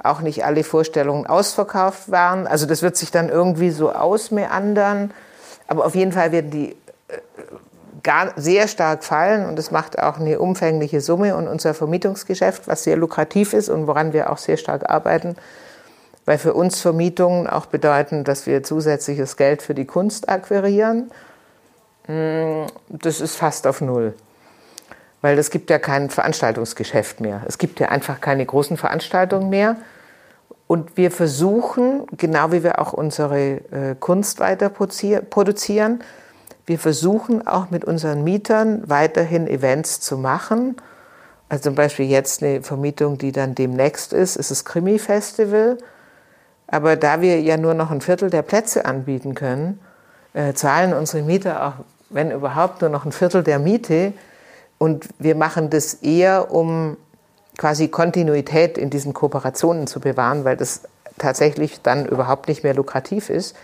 [0.03, 2.47] auch nicht alle Vorstellungen ausverkauft waren.
[2.47, 5.13] Also das wird sich dann irgendwie so ausmeandern.
[5.67, 6.77] Aber auf jeden Fall werden die
[7.09, 7.19] äh,
[8.09, 12.85] gar, sehr stark fallen und es macht auch eine umfängliche Summe und unser Vermietungsgeschäft, was
[12.85, 15.37] sehr lukrativ ist und woran wir auch sehr stark arbeiten,
[16.25, 21.11] weil für uns Vermietungen auch bedeuten, dass wir zusätzliches Geld für die Kunst akquirieren.
[22.07, 24.15] Mm, das ist fast auf Null.
[25.21, 27.43] Weil es gibt ja kein Veranstaltungsgeschäft mehr.
[27.47, 29.77] Es gibt ja einfach keine großen Veranstaltungen mehr.
[30.67, 33.39] Und wir versuchen, genau wie wir auch unsere
[33.71, 36.01] äh, Kunst weiter produzieren,
[36.69, 40.77] wir versuchen auch mit unseren Mietern weiterhin Events zu machen.
[41.49, 45.79] Also zum Beispiel jetzt eine Vermietung, die dann demnächst ist, ist das Krimi-Festival.
[46.67, 49.81] Aber da wir ja nur noch ein Viertel der Plätze anbieten können,
[50.35, 54.13] äh, zahlen unsere Mieter auch, wenn überhaupt, nur noch ein Viertel der Miete.
[54.77, 56.99] Und wir machen das eher, um
[57.57, 60.83] quasi Kontinuität in diesen Kooperationen zu bewahren, weil das
[61.17, 63.57] tatsächlich dann überhaupt nicht mehr lukrativ ist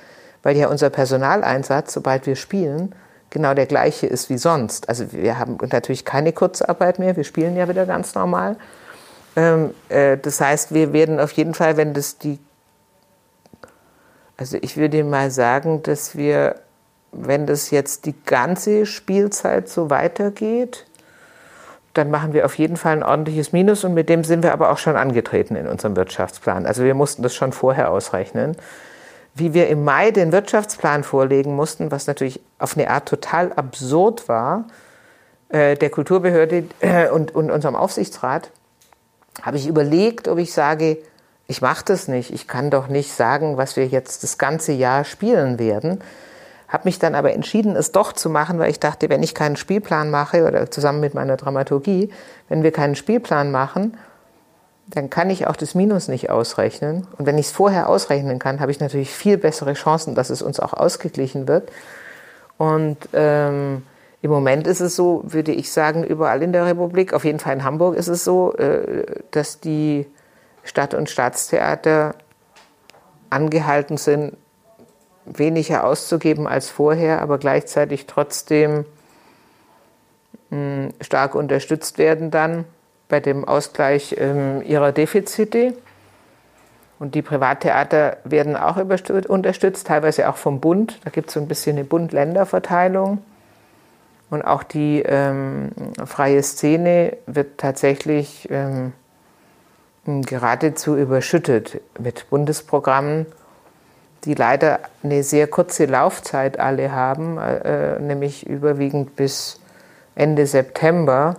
[0.45, 2.95] weil ja unser Personaleinsatz, sobald wir spielen,
[3.31, 4.89] genau der gleiche ist wie sonst.
[4.89, 8.57] Also wir haben natürlich keine Kurzarbeit mehr, wir spielen ja wieder ganz normal.
[9.35, 12.39] Ähm, äh, das heißt, wir werden auf jeden Fall, wenn das die,
[14.37, 16.57] also ich würde mal sagen, dass wir,
[17.11, 20.87] wenn das jetzt die ganze Spielzeit so weitergeht,
[21.95, 24.71] dann machen wir auf jeden Fall ein ordentliches Minus und mit dem sind wir aber
[24.71, 26.67] auch schon angetreten in unserem Wirtschaftsplan.
[26.67, 28.57] Also wir mussten das schon vorher ausrechnen
[29.35, 34.29] wie wir im Mai den Wirtschaftsplan vorlegen mussten, was natürlich auf eine Art total absurd
[34.29, 34.67] war,
[35.49, 38.51] äh, der Kulturbehörde äh, und, und unserem Aufsichtsrat,
[39.43, 40.99] habe ich überlegt, ob ich sage,
[41.47, 42.33] ich mache das nicht.
[42.33, 46.01] Ich kann doch nicht sagen, was wir jetzt das ganze Jahr spielen werden.
[46.69, 49.57] Habe mich dann aber entschieden, es doch zu machen, weil ich dachte, wenn ich keinen
[49.57, 52.11] Spielplan mache oder zusammen mit meiner Dramaturgie,
[52.49, 53.97] wenn wir keinen Spielplan machen,
[54.87, 57.07] dann kann ich auch das Minus nicht ausrechnen.
[57.17, 60.43] Und wenn ich es vorher ausrechnen kann, habe ich natürlich viel bessere Chancen, dass es
[60.43, 61.71] uns auch ausgeglichen wird.
[62.59, 63.83] Und ähm,
[64.21, 67.55] im Moment ist es so, würde ich sagen, überall in der Republik, auf jeden Fall
[67.55, 70.07] in Hamburg ist es so, äh, dass die
[70.63, 72.15] Stadt- und Staatstheater
[73.31, 74.37] angehalten sind,
[75.27, 78.85] weniger auszugeben als vorher, aber gleichzeitig trotzdem
[80.51, 82.67] hm, stark unterstützt werden dann
[83.09, 85.75] bei dem Ausgleich ähm, ihrer Defizite.
[86.99, 91.01] Und die Privattheater werden auch unterstützt, teilweise auch vom Bund.
[91.05, 93.19] Da gibt es so ein bisschen eine Bund-Länder-Verteilung.
[94.31, 95.71] Und auch die ähm,
[96.07, 98.93] freie Szene wird tatsächlich ähm,
[100.05, 103.27] geradezu überschüttet mit Bundesprogrammen,
[104.25, 109.61] die leider eine sehr kurze Laufzeit alle haben, äh, nämlich überwiegend bis
[110.15, 111.37] Ende September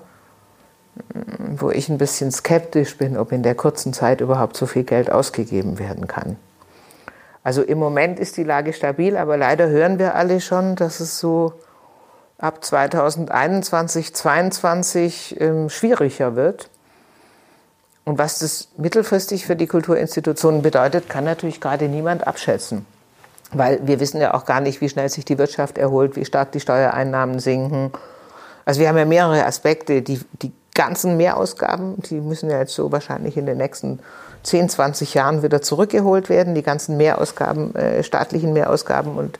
[1.57, 5.11] wo ich ein bisschen skeptisch bin, ob in der kurzen Zeit überhaupt so viel Geld
[5.11, 6.37] ausgegeben werden kann.
[7.43, 11.19] Also im Moment ist die Lage stabil, aber leider hören wir alle schon, dass es
[11.19, 11.53] so
[12.37, 16.69] ab 2021, 2022 ähm, schwieriger wird.
[18.03, 22.85] Und was das mittelfristig für die Kulturinstitutionen bedeutet, kann natürlich gerade niemand abschätzen.
[23.51, 26.51] Weil wir wissen ja auch gar nicht, wie schnell sich die Wirtschaft erholt, wie stark
[26.51, 27.91] die Steuereinnahmen sinken.
[28.65, 32.91] Also wir haben ja mehrere Aspekte, die, die ganzen Mehrausgaben, die müssen ja jetzt so
[32.91, 33.99] wahrscheinlich in den nächsten
[34.43, 36.53] 10, 20 Jahren wieder zurückgeholt werden.
[36.53, 39.39] Die ganzen Mehrausgaben, äh, staatlichen Mehrausgaben und,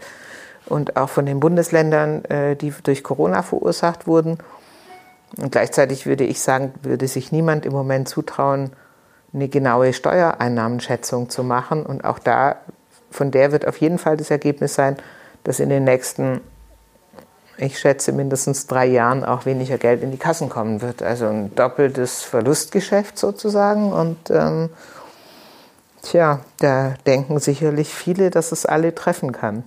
[0.66, 4.40] und auch von den Bundesländern, äh, die durch Corona verursacht wurden.
[5.38, 8.72] Und gleichzeitig würde ich sagen, würde sich niemand im Moment zutrauen,
[9.34, 11.86] eine genaue Steuereinnahmenschätzung zu machen.
[11.86, 12.56] Und auch da,
[13.12, 14.96] von der wird auf jeden Fall das Ergebnis sein,
[15.44, 16.40] dass in den nächsten
[17.58, 21.02] ich schätze, mindestens drei Jahren auch weniger Geld in die Kassen kommen wird.
[21.02, 23.94] Also ein doppeltes Verlustgeschäft sozusagen.
[23.94, 24.70] Und ähm,
[26.02, 29.64] tja, da denken sicherlich viele, dass es alle treffen kann.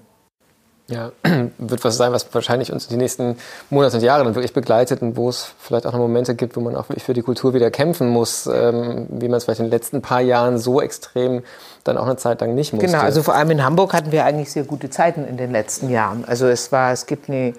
[0.91, 1.13] Ja,
[1.59, 3.37] wird was sein, was wahrscheinlich uns die nächsten
[3.69, 6.61] Monate und Jahre dann wirklich begleitet und wo es vielleicht auch noch Momente gibt, wo
[6.61, 9.67] man auch wirklich für die Kultur wieder kämpfen muss, ähm, wie man es vielleicht in
[9.67, 11.43] den letzten paar Jahren so extrem
[11.85, 12.87] dann auch eine Zeit lang nicht musste.
[12.87, 15.91] Genau, also vor allem in Hamburg hatten wir eigentlich sehr gute Zeiten in den letzten
[15.91, 16.25] Jahren.
[16.27, 17.53] Also es war, es gibt eine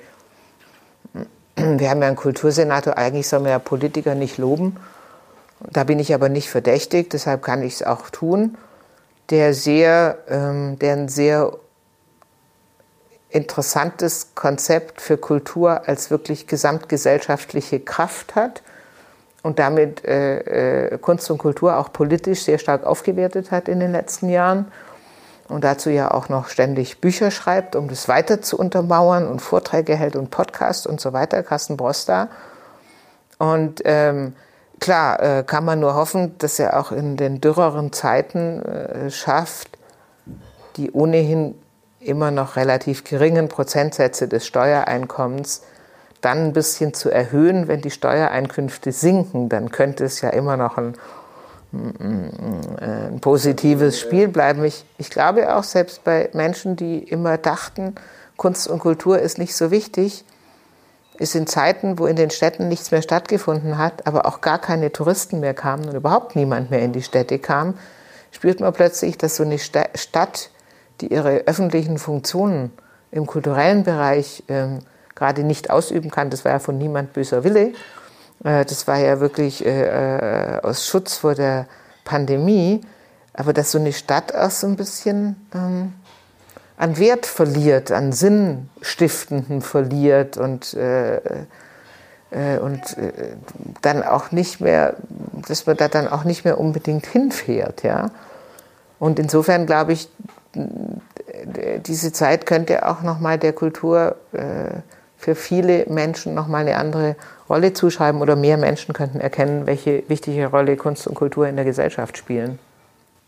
[1.78, 4.78] wir haben ja einen Kultursenator, eigentlich soll man ja Politiker nicht loben.
[5.60, 8.58] Da bin ich aber nicht verdächtig, deshalb kann ich es auch tun.
[9.30, 11.52] Der, sehr, ähm, der ein sehr
[13.30, 18.64] interessantes Konzept für Kultur als wirklich gesamtgesellschaftliche Kraft hat
[19.44, 23.92] und damit äh, äh, Kunst und Kultur auch politisch sehr stark aufgewertet hat in den
[23.92, 24.72] letzten Jahren
[25.50, 29.96] und dazu ja auch noch ständig Bücher schreibt, um das weiter zu untermauern und Vorträge
[29.96, 32.30] hält und Podcasts und so weiter, Carsten Broster.
[33.40, 34.36] Und ähm,
[34.80, 39.78] klar, äh, kann man nur hoffen, dass er auch in den dürreren Zeiten äh, schafft,
[40.78, 41.56] die ohnehin
[42.00, 45.64] immer noch relativ geringen Prozentsätze des Steuereinkommens
[46.22, 47.68] dann ein bisschen zu erhöhen.
[47.68, 50.94] Wenn die Steuereinkünfte sinken, dann könnte es ja immer noch ein
[51.72, 54.64] ein positives Spiel bleiben.
[54.64, 57.96] Ich, ich glaube auch, selbst bei Menschen, die immer dachten,
[58.38, 60.24] Kunst und Kultur ist nicht so wichtig,
[61.18, 64.92] ist in Zeiten, wo in den Städten nichts mehr stattgefunden hat, aber auch gar keine
[64.92, 67.78] Touristen mehr kamen und überhaupt niemand mehr in die Städte kam,
[68.32, 70.50] spürt man plötzlich, dass so eine Stadt,
[71.02, 72.72] die ihre öffentlichen Funktionen
[73.12, 74.80] im kulturellen Bereich ähm,
[75.16, 77.74] gerade nicht ausüben kann, das war ja von niemand böser Wille,
[78.42, 81.68] das war ja wirklich äh, äh, aus Schutz vor der
[82.06, 82.82] Pandemie.
[83.34, 85.94] Aber dass so eine Stadt auch so ein bisschen ähm,
[86.78, 91.18] an Wert verliert, an Sinnstiftenden verliert und, äh,
[92.32, 93.36] äh, und äh,
[93.82, 94.96] dann auch nicht mehr,
[95.48, 97.84] dass man da dann auch nicht mehr unbedingt hinfährt.
[97.84, 98.12] Ja?
[98.98, 100.10] Und insofern glaube ich,
[100.54, 104.16] diese Zeit könnte auch nochmal der Kultur
[105.20, 107.16] für viele Menschen nochmal eine andere
[107.50, 111.66] Rolle zuschreiben oder mehr Menschen könnten erkennen, welche wichtige Rolle Kunst und Kultur in der
[111.66, 112.58] Gesellschaft spielen.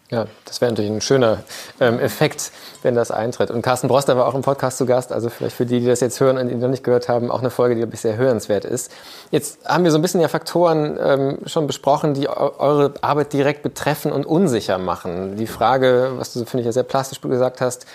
[0.09, 1.43] Ja, das wäre natürlich ein schöner
[1.79, 3.49] ähm, Effekt, wenn das eintritt.
[3.49, 6.01] Und Carsten Broster war auch im Podcast zu Gast, also vielleicht für die, die das
[6.01, 8.91] jetzt hören und die noch nicht gehört haben, auch eine Folge, die bisher hörenswert ist.
[9.31, 13.63] Jetzt haben wir so ein bisschen ja Faktoren ähm, schon besprochen, die eure Arbeit direkt
[13.63, 15.37] betreffen und unsicher machen.
[15.37, 17.85] Die Frage, was du, finde ich, ja sehr plastisch gesagt hast,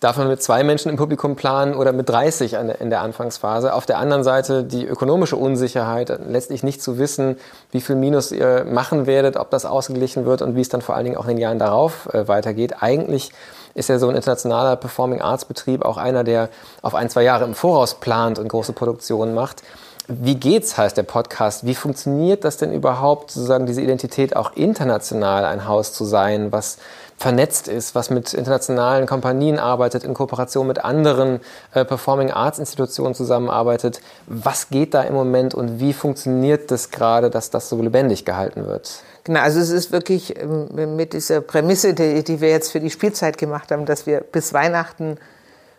[0.00, 3.72] darf man mit zwei Menschen im Publikum planen oder mit 30 in der Anfangsphase.
[3.72, 7.36] Auf der anderen Seite die ökonomische Unsicherheit, letztlich nicht zu wissen,
[7.70, 10.94] wie viel Minus ihr machen werdet, ob das ausgeglichen wird und wie es dann vor
[10.94, 12.76] allen Dingen auch in den Jahren darauf äh, weitergeht.
[12.80, 13.32] Eigentlich
[13.74, 16.48] ist ja so ein internationaler Performing Arts Betrieb auch einer, der
[16.82, 19.62] auf ein, zwei Jahre im Voraus plant und große Produktionen macht.
[20.08, 21.66] Wie geht's, heißt der Podcast.
[21.66, 26.78] Wie funktioniert das denn überhaupt, sozusagen diese Identität auch international ein Haus zu sein, was
[27.18, 31.40] vernetzt ist, was mit internationalen Kompanien arbeitet, in Kooperation mit anderen
[31.72, 34.00] äh, Performing Arts Institutionen zusammenarbeitet.
[34.26, 38.66] Was geht da im Moment und wie funktioniert das gerade, dass das so lebendig gehalten
[38.66, 39.00] wird?
[39.24, 42.90] Genau, also es ist wirklich ähm, mit dieser Prämisse, die, die wir jetzt für die
[42.90, 45.16] Spielzeit gemacht haben, dass wir bis Weihnachten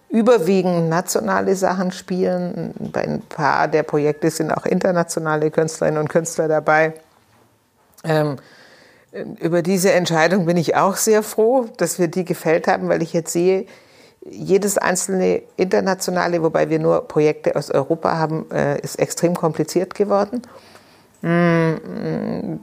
[0.09, 2.73] überwiegend nationale Sachen spielen.
[2.91, 6.93] Bei ein paar der Projekte sind auch internationale Künstlerinnen und Künstler dabei.
[8.03, 8.37] Ähm,
[9.39, 13.13] über diese Entscheidung bin ich auch sehr froh, dass wir die gefällt haben, weil ich
[13.13, 13.65] jetzt sehe,
[14.29, 20.41] jedes einzelne internationale, wobei wir nur Projekte aus Europa haben, äh, ist extrem kompliziert geworden.
[21.21, 22.59] Mm,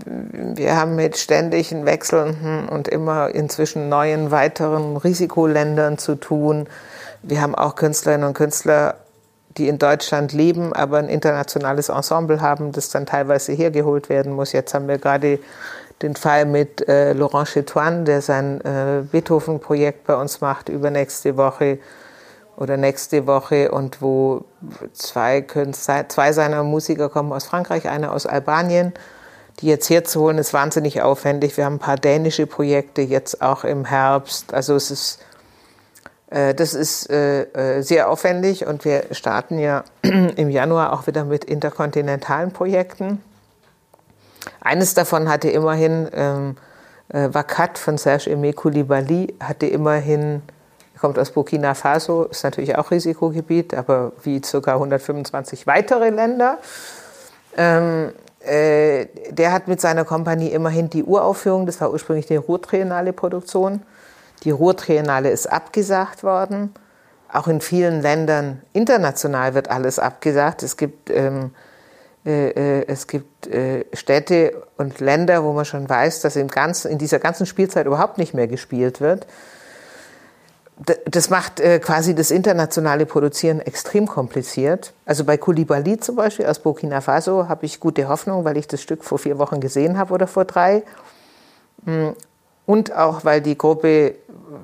[0.54, 6.68] wir haben mit ständigen wechselnden und immer inzwischen neuen weiteren Risikoländern zu tun.
[7.22, 8.96] Wir haben auch Künstlerinnen und Künstler,
[9.56, 14.52] die in Deutschland leben, aber ein internationales Ensemble haben, das dann teilweise hergeholt werden muss.
[14.52, 15.38] Jetzt haben wir gerade
[16.04, 21.78] den Fall mit äh, Laurent Chetoine, der sein äh, Beethoven-Projekt bei uns macht, übernächste Woche
[22.56, 24.44] oder nächste Woche und wo
[24.92, 28.92] zwei, Künstler, zwei seiner Musiker kommen aus Frankreich, einer aus Albanien.
[29.60, 31.56] Die jetzt herzuholen, ist wahnsinnig aufwendig.
[31.56, 34.52] Wir haben ein paar dänische Projekte jetzt auch im Herbst.
[34.52, 35.20] Also es ist,
[36.30, 41.24] äh, das ist äh, äh sehr aufwendig und wir starten ja im Januar auch wieder
[41.24, 43.22] mit interkontinentalen Projekten.
[44.60, 46.56] Eines davon hatte immerhin, ähm,
[47.08, 50.42] äh, Wakat von Serge Aimé Koulibaly, hatte immerhin,
[50.98, 54.72] kommt aus Burkina Faso, ist natürlich auch Risikogebiet, aber wie ca.
[54.72, 56.58] 125 weitere Länder.
[57.56, 63.12] Ähm, äh, der hat mit seiner Kompanie immerhin die Uraufführung, das war ursprünglich eine Ruhrtriennale
[63.12, 63.82] Produktion.
[64.42, 66.74] Die Ruhrtriennale ist abgesagt worden.
[67.32, 70.62] Auch in vielen Ländern international wird alles abgesagt.
[70.62, 71.50] Es gibt ähm, äh, äh,
[72.24, 77.18] es gibt äh, Städte und Länder, wo man schon weiß, dass im ganzen, in dieser
[77.18, 79.26] ganzen Spielzeit überhaupt nicht mehr gespielt wird.
[81.04, 84.92] Das macht quasi das internationale Produzieren extrem kompliziert.
[85.06, 88.82] Also bei Koulibaly zum Beispiel aus Burkina Faso habe ich gute Hoffnung, weil ich das
[88.82, 90.82] Stück vor vier Wochen gesehen habe oder vor drei.
[92.66, 94.14] Und auch, weil die Gruppe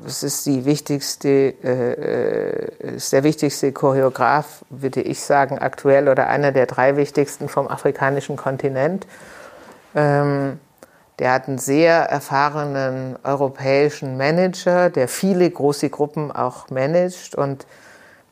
[0.06, 6.28] es ist die wichtigste, äh, äh, ist der wichtigste Choreograf, würde ich sagen, aktuell oder
[6.28, 9.06] einer der drei wichtigsten vom afrikanischen Kontinent.
[9.94, 10.58] Ähm,
[11.18, 17.66] der hat einen sehr erfahrenen europäischen Manager, der viele große Gruppen auch managt und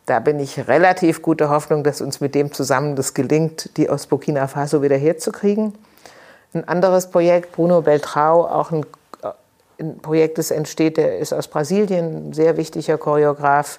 [0.07, 4.07] da bin ich relativ guter Hoffnung, dass uns mit dem zusammen das gelingt, die aus
[4.07, 5.75] Burkina Faso wieder herzukriegen.
[6.55, 8.87] Ein anderes Projekt, Bruno Beltrao, auch ein
[9.79, 13.79] ein Projekt, das entsteht, der ist aus Brasilien, ein sehr wichtiger Choreograf,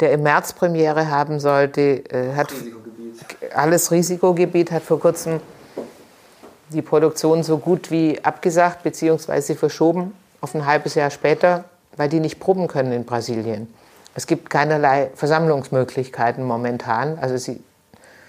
[0.00, 3.54] der im März Premiere haben sollte, äh, hat Risikogebiet.
[3.54, 5.40] alles Risikogebiet, hat vor kurzem
[6.70, 9.54] die Produktion so gut wie abgesagt bzw.
[9.54, 11.64] verschoben auf ein halbes Jahr später,
[11.96, 13.72] weil die nicht proben können in Brasilien.
[14.14, 17.18] Es gibt keinerlei Versammlungsmöglichkeiten momentan.
[17.18, 17.62] Also sie,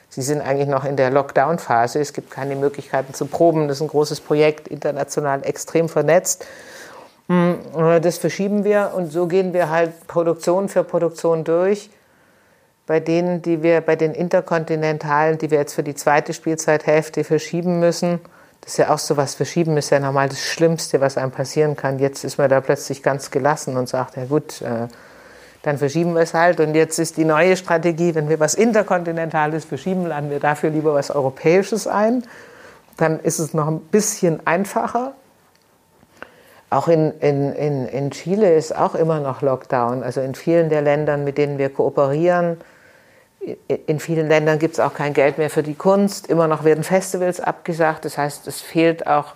[0.09, 1.99] sie sind eigentlich noch in der Lockdown-Phase.
[1.99, 3.67] Es gibt keine Möglichkeiten zu proben.
[3.67, 6.45] Das ist ein großes Projekt, international extrem vernetzt.
[7.27, 7.57] Hm,
[8.01, 11.89] das verschieben wir und so gehen wir halt Produktion für Produktion durch.
[12.85, 17.79] Bei denen, die wir, bei den interkontinentalen, die wir jetzt für die zweite Spielzeithälfte verschieben
[17.79, 18.19] müssen,
[18.59, 21.75] das ist ja auch so was, verschieben ist ja normal das Schlimmste, was einem passieren
[21.75, 21.99] kann.
[21.99, 24.87] Jetzt ist man da plötzlich ganz gelassen und sagt, ja gut, äh,
[25.63, 26.61] dann verschieben wir es halt.
[26.61, 30.93] Und jetzt ist die neue Strategie, wenn wir was Interkontinentales verschieben, laden wir dafür lieber
[30.93, 32.23] was Europäisches ein.
[32.95, 35.13] Dann ist es noch ein bisschen einfacher.
[36.73, 40.01] Auch in, in, in, in Chile ist auch immer noch Lockdown.
[40.01, 42.57] Also in vielen der Ländern, mit denen wir kooperieren,
[43.67, 46.27] in vielen Ländern gibt es auch kein Geld mehr für die Kunst.
[46.27, 48.05] Immer noch werden Festivals abgesagt.
[48.05, 49.35] Das heißt, es fehlt auch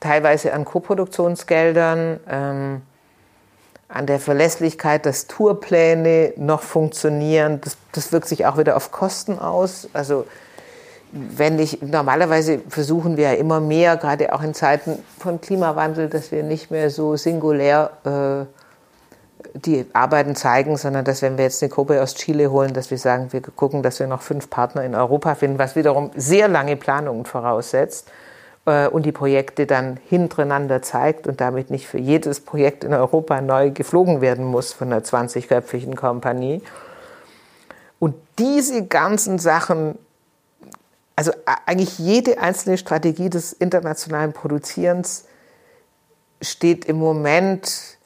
[0.00, 2.82] teilweise an Koproduktionsgeldern, ähm,
[3.88, 7.60] an der Verlässlichkeit, dass Tourpläne noch funktionieren.
[7.60, 9.88] Das, das wirkt sich auch wieder auf Kosten aus.
[9.92, 10.26] Also
[11.14, 16.32] wenn ich, normalerweise versuchen wir ja immer mehr, gerade auch in Zeiten von Klimawandel, dass
[16.32, 21.70] wir nicht mehr so singulär äh, die Arbeiten zeigen, sondern dass wenn wir jetzt eine
[21.70, 24.96] Gruppe aus Chile holen, dass wir sagen, wir gucken, dass wir noch fünf Partner in
[24.96, 28.10] Europa finden, was wiederum sehr lange Planungen voraussetzt.
[28.66, 33.40] äh, und die Projekte dann hintereinander zeigt und damit nicht für jedes Projekt in Europa
[33.40, 36.60] neu geflogen werden muss von einer 20-köpfigen Kompanie.
[38.00, 39.96] Und diese ganzen Sachen,
[41.16, 41.32] also
[41.66, 45.24] eigentlich jede einzelne Strategie des internationalen Produzierens
[46.40, 47.98] steht im Moment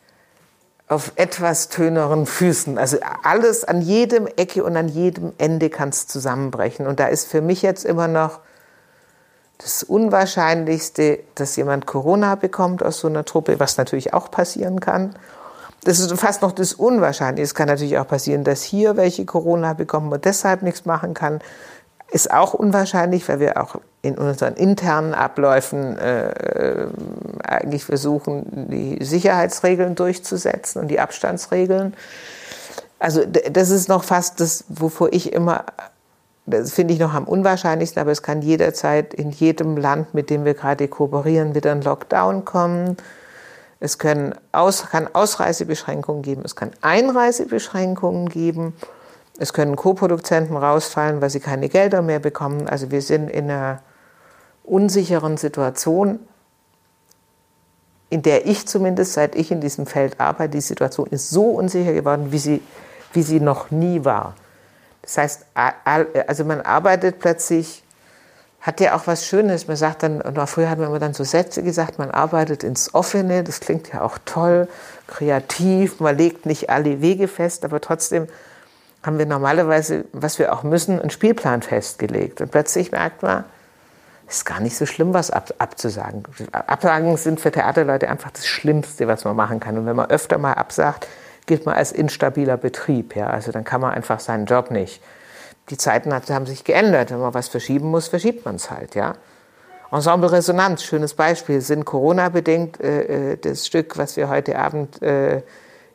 [0.88, 2.78] auf etwas töneren Füßen.
[2.78, 6.86] Also alles an jedem Ecke und an jedem Ende kann es zusammenbrechen.
[6.86, 8.40] Und da ist für mich jetzt immer noch
[9.58, 15.14] das Unwahrscheinlichste, dass jemand Corona bekommt aus so einer Truppe, was natürlich auch passieren kann.
[15.84, 17.44] Das ist fast noch das Unwahrscheinliche.
[17.44, 21.40] Es kann natürlich auch passieren, dass hier welche Corona bekommen und deshalb nichts machen kann.
[22.10, 26.86] Ist auch unwahrscheinlich, weil wir auch in unseren internen Abläufen äh,
[27.42, 31.94] eigentlich versuchen, die Sicherheitsregeln durchzusetzen und die Abstandsregeln.
[32.98, 35.64] Also das ist noch fast das, wovor ich immer,
[36.46, 40.44] das finde ich noch am unwahrscheinlichsten, aber es kann jederzeit in jedem Land, mit dem
[40.44, 42.96] wir gerade kooperieren, wieder ein Lockdown kommen.
[43.80, 48.74] Es können Aus, kann Ausreisebeschränkungen geben, es kann Einreisebeschränkungen geben.
[49.40, 52.68] Es können Co-Produzenten rausfallen, weil sie keine Gelder mehr bekommen.
[52.68, 53.80] Also wir sind in einer
[54.64, 56.18] unsicheren Situation,
[58.10, 61.92] in der ich zumindest, seit ich in diesem Feld arbeite, die Situation ist so unsicher
[61.92, 62.62] geworden, wie sie,
[63.12, 64.34] wie sie noch nie war.
[65.02, 65.46] Das heißt,
[66.26, 67.84] also man arbeitet plötzlich,
[68.60, 69.68] hat ja auch was Schönes.
[69.68, 73.44] Man sagt dann, früher hat man immer dann so Sätze gesagt, man arbeitet ins Offene,
[73.44, 74.68] das klingt ja auch toll,
[75.06, 78.26] kreativ, man legt nicht alle Wege fest, aber trotzdem
[79.02, 82.40] haben wir normalerweise, was wir auch müssen, einen Spielplan festgelegt.
[82.40, 83.44] Und plötzlich merkt man,
[84.26, 86.24] es ist gar nicht so schlimm, was ab, abzusagen.
[86.52, 89.78] Absagen sind für Theaterleute einfach das Schlimmste, was man machen kann.
[89.78, 91.06] Und wenn man öfter mal absagt,
[91.46, 93.16] gilt man als instabiler Betrieb.
[93.16, 93.28] Ja?
[93.28, 95.02] Also dann kann man einfach seinen Job nicht.
[95.70, 97.10] Die Zeiten haben sich geändert.
[97.10, 98.94] Wenn man was verschieben muss, verschiebt man es halt.
[98.94, 99.14] Ja?
[99.90, 105.42] Ensemble Resonanz, schönes Beispiel, sind Corona-bedingt äh, äh, das Stück, was wir heute Abend äh,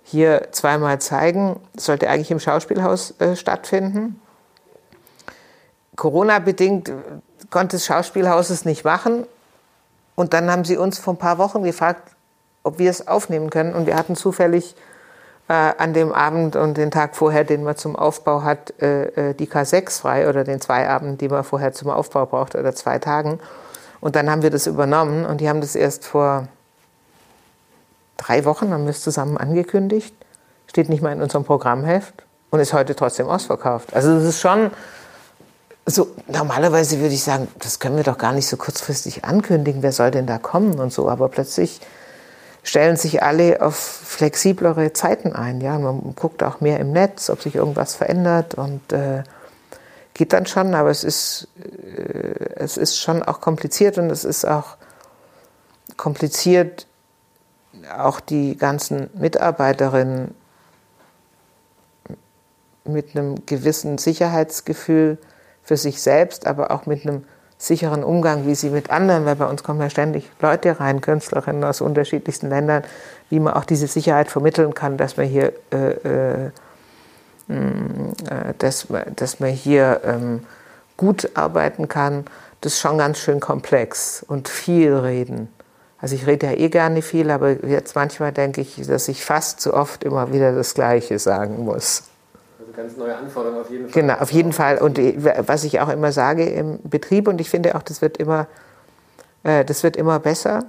[0.04, 1.60] hier zweimal zeigen.
[1.74, 4.20] Das sollte eigentlich im Schauspielhaus äh, stattfinden.
[5.96, 6.94] Corona-bedingt äh,
[7.50, 9.26] konnte das Schauspielhaus es nicht machen.
[10.16, 12.12] Und dann haben sie uns vor ein paar Wochen gefragt,
[12.64, 13.74] ob wir es aufnehmen können.
[13.74, 14.76] Und wir hatten zufällig
[15.48, 19.34] äh, an dem Abend und den Tag vorher, den man zum Aufbau hat, äh, äh
[19.34, 23.00] die K6 frei oder den zwei Abend, die man vorher zum Aufbau braucht oder zwei
[23.00, 23.40] Tagen.
[24.00, 26.48] Und dann haben wir das übernommen und die haben das erst vor
[28.24, 30.16] drei Wochen haben wir es zusammen angekündigt,
[30.68, 32.14] steht nicht mal in unserem Programmheft
[32.50, 33.94] und ist heute trotzdem ausverkauft.
[33.94, 34.72] Also das ist schon
[35.86, 39.92] so, normalerweise würde ich sagen, das können wir doch gar nicht so kurzfristig ankündigen, wer
[39.92, 41.82] soll denn da kommen und so, aber plötzlich
[42.64, 45.60] stellen sich alle auf flexiblere Zeiten ein.
[45.60, 49.24] Ja, man guckt auch mehr im Netz, ob sich irgendwas verändert und äh,
[50.14, 54.46] geht dann schon, aber es ist, äh, es ist schon auch kompliziert und es ist
[54.46, 54.78] auch
[55.98, 56.88] kompliziert
[57.88, 60.34] auch die ganzen Mitarbeiterinnen
[62.86, 65.18] mit einem gewissen Sicherheitsgefühl
[65.64, 67.24] für sich selbst, aber auch mit einem
[67.58, 71.64] sicheren Umgang, wie sie mit anderen, weil bei uns kommen ja ständig Leute rein, Künstlerinnen
[71.64, 72.84] aus unterschiedlichsten Ländern,
[73.30, 76.52] wie man auch diese Sicherheit vermitteln kann, dass man hier, äh, äh,
[77.48, 80.46] mm, äh dass, dass man hier ähm,
[80.98, 82.26] gut arbeiten kann,
[82.60, 85.50] das ist schon ganz schön komplex und viel reden.
[86.04, 89.62] Also ich rede ja eh gerne viel, aber jetzt manchmal denke ich, dass ich fast
[89.62, 92.04] zu oft immer wieder das Gleiche sagen muss.
[92.60, 94.02] Also ganz neue Anforderungen auf jeden Fall.
[94.02, 94.80] Genau, auf jeden Fall.
[94.80, 95.00] Und
[95.48, 98.48] was ich auch immer sage im Betrieb, und ich finde auch, das wird immer,
[99.44, 100.66] äh, das wird immer besser,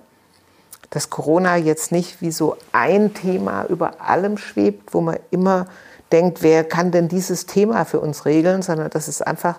[0.91, 5.67] dass Corona jetzt nicht wie so ein Thema über allem schwebt, wo man immer
[6.13, 9.59] denkt, wer kann denn dieses Thema für uns regeln, sondern dass es einfach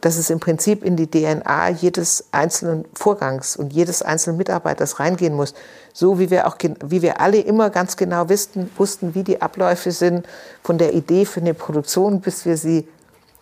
[0.00, 5.34] dass es im Prinzip in die DNA jedes einzelnen Vorgangs und jedes einzelnen Mitarbeiters reingehen
[5.34, 5.54] muss.
[5.92, 9.90] So wie wir auch, wie wir alle immer ganz genau wussten, wussten, wie die Abläufe
[9.90, 10.26] sind,
[10.62, 12.88] von der Idee für eine Produktion, bis wir sie,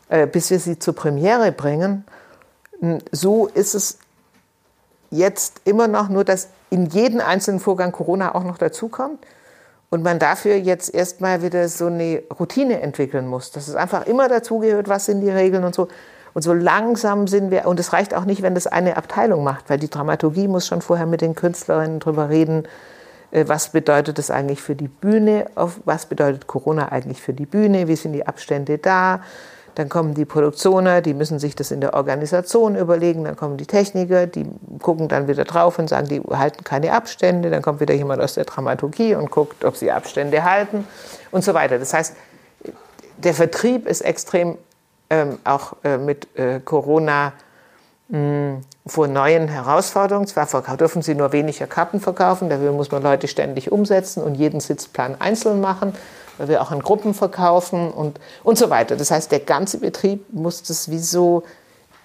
[0.09, 2.05] äh, bis wir sie zur Premiere bringen.
[3.11, 3.99] So ist es
[5.11, 9.25] jetzt immer noch nur, dass in jeden einzelnen Vorgang Corona auch noch dazukommt
[9.91, 14.29] und man dafür jetzt erstmal wieder so eine Routine entwickeln muss, dass es einfach immer
[14.29, 15.89] dazugehört, was sind die Regeln und so.
[16.35, 19.71] Und so langsam sind wir, und es reicht auch nicht, wenn das eine Abteilung macht,
[19.71, 22.65] weil die Dramaturgie muss schon vorher mit den Künstlerinnen drüber reden,
[23.31, 25.47] äh, was bedeutet das eigentlich für die Bühne,
[25.85, 29.23] was bedeutet Corona eigentlich für die Bühne, wie sind die Abstände da.
[29.77, 33.25] Dann kommen die Produktioner, die müssen sich das in der Organisation überlegen.
[33.25, 34.47] Dann kommen die Techniker, die
[34.81, 37.51] gucken dann wieder drauf und sagen, die halten keine Abstände.
[37.51, 40.87] Dann kommt wieder jemand aus der Dramaturgie und guckt, ob sie Abstände halten
[41.33, 41.81] und so weiter.
[41.81, 42.15] Das heißt,
[43.17, 44.59] der Vertrieb ist extrem
[45.11, 47.33] ähm, auch äh, mit äh, Corona
[48.09, 50.27] mh, vor neuen Herausforderungen.
[50.27, 54.61] Zwar dürfen sie nur weniger Karten verkaufen, dafür muss man Leute ständig umsetzen und jeden
[54.61, 55.95] Sitzplan einzeln machen,
[56.39, 58.97] weil wir auch in Gruppen verkaufen und, und so weiter.
[58.97, 61.45] Das heißt, der ganze Betrieb muss das wie so,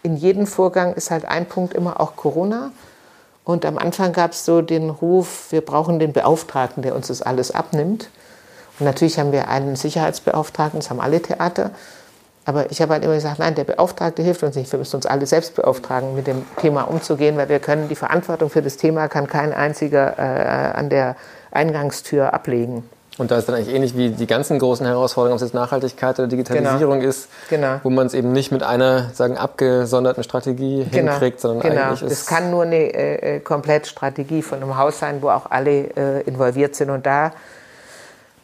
[0.02, 2.72] in jedem Vorgang ist halt ein Punkt immer auch Corona.
[3.43, 7.22] Und am Anfang gab es so den Ruf, wir brauchen den Beauftragten, der uns das
[7.22, 8.10] alles abnimmt.
[8.80, 11.72] Und natürlich haben wir einen Sicherheitsbeauftragten, das haben alle Theater.
[12.50, 14.72] Aber ich habe halt immer gesagt, nein, der Beauftragte hilft uns nicht.
[14.72, 18.50] Wir müssen uns alle selbst beauftragen, mit dem Thema umzugehen, weil wir können die Verantwortung
[18.50, 21.16] für das Thema kann kein einziger äh, an der
[21.52, 22.89] Eingangstür ablegen.
[23.20, 26.18] Und da ist dann eigentlich ähnlich wie die ganzen großen Herausforderungen, ob es jetzt Nachhaltigkeit
[26.18, 27.10] oder Digitalisierung genau.
[27.12, 27.82] ist, genau.
[27.84, 31.12] wo man es eben nicht mit einer sagen abgesonderten Strategie genau.
[31.12, 31.82] hinkriegt, sondern genau.
[31.84, 35.52] eigentlich ist es kann nur eine äh, äh Komplettstrategie von einem Haus sein, wo auch
[35.52, 37.32] alle äh, involviert sind und da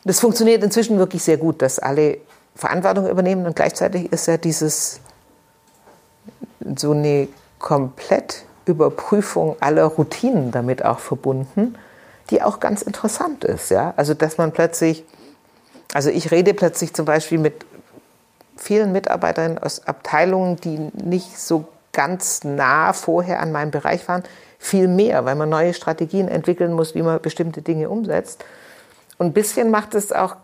[0.03, 2.19] das funktioniert inzwischen wirklich sehr gut, dass alle
[2.55, 5.01] Verantwortung übernehmen und gleichzeitig ist ja dieses
[6.75, 7.27] so eine
[7.59, 11.75] Komplettüberprüfung aller Routinen damit auch verbunden,
[12.29, 13.69] die auch ganz interessant ist.
[13.71, 13.93] Ja?
[13.97, 15.03] Also dass man plötzlich,
[15.93, 17.65] also ich rede plötzlich zum Beispiel mit
[18.57, 24.23] vielen Mitarbeitern aus Abteilungen, die nicht so ganz nah vorher an meinem Bereich waren,
[24.59, 28.43] viel mehr, weil man neue Strategien entwickeln muss, wie man bestimmte Dinge umsetzt.
[29.17, 30.35] Und ein bisschen macht es auch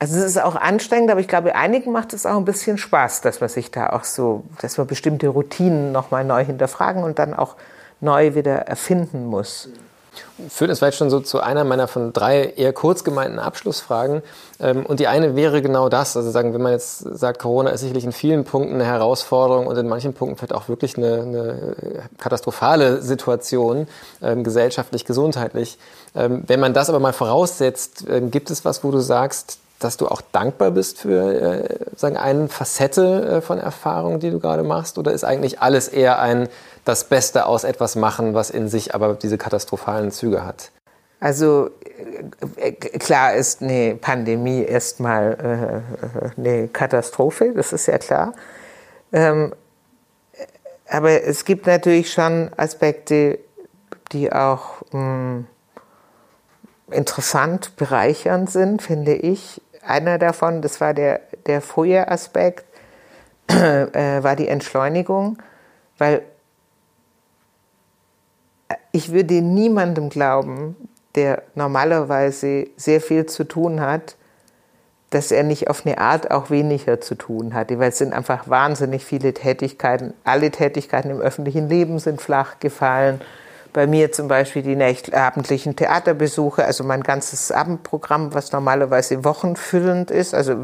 [0.00, 3.20] also es ist auch anstrengend, aber ich glaube, einigen macht es auch ein bisschen Spaß,
[3.20, 7.34] dass man sich da auch so, dass man bestimmte Routinen nochmal neu hinterfragen und dann
[7.34, 7.56] auch
[8.00, 9.68] neu wieder erfinden muss.
[10.48, 14.22] Führt uns vielleicht schon so zu einer meiner von drei eher kurz gemeinten Abschlussfragen.
[14.58, 16.16] Ähm, und die eine wäre genau das.
[16.16, 19.76] Also sagen, wenn man jetzt sagt, Corona ist sicherlich in vielen Punkten eine Herausforderung und
[19.76, 23.86] in manchen Punkten vielleicht auch wirklich eine, eine katastrophale Situation,
[24.22, 25.78] ähm, gesellschaftlich, gesundheitlich.
[26.16, 30.06] Ähm, wenn man das aber mal voraussetzt, gibt es was, wo du sagst, dass du
[30.06, 34.98] auch dankbar bist für äh, sagen, eine Facette äh, von Erfahrung, die du gerade machst?
[34.98, 36.48] Oder ist eigentlich alles eher ein
[36.84, 40.70] das Beste aus etwas machen, was in sich aber diese katastrophalen Züge hat?
[41.18, 41.70] Also
[42.56, 45.82] äh, äh klar ist eine Pandemie erstmal
[46.36, 48.34] äh, eine Katastrophe, das ist ja klar.
[49.12, 49.52] Ähm,
[50.88, 53.38] aber es gibt natürlich schon Aspekte,
[54.12, 55.46] die auch mh, hm,
[56.90, 62.64] interessant, bereichernd sind, finde ich einer davon, das war der, der frühe Aspekt,
[63.48, 65.38] äh, war die Entschleunigung,
[65.98, 66.22] weil
[68.92, 70.76] ich würde niemandem glauben,
[71.14, 74.16] der normalerweise sehr viel zu tun hat,
[75.10, 77.70] dass er nicht auf eine Art auch weniger zu tun hat.
[77.70, 80.14] Weil es sind einfach wahnsinnig viele Tätigkeiten.
[80.22, 83.20] Alle Tätigkeiten im öffentlichen Leben sind flach gefallen
[83.72, 90.34] bei mir zum Beispiel die abendlichen Theaterbesuche, also mein ganzes Abendprogramm, was normalerweise wochenfüllend ist,
[90.34, 90.56] also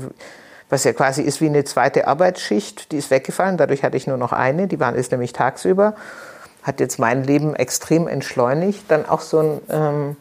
[0.69, 3.57] was ja quasi ist wie eine zweite Arbeitsschicht, die ist weggefallen.
[3.57, 5.95] Dadurch hatte ich nur noch eine, die war ist nämlich tagsüber.
[6.63, 8.85] Hat jetzt mein Leben extrem entschleunigt.
[8.89, 10.17] Dann auch so ein, ähm,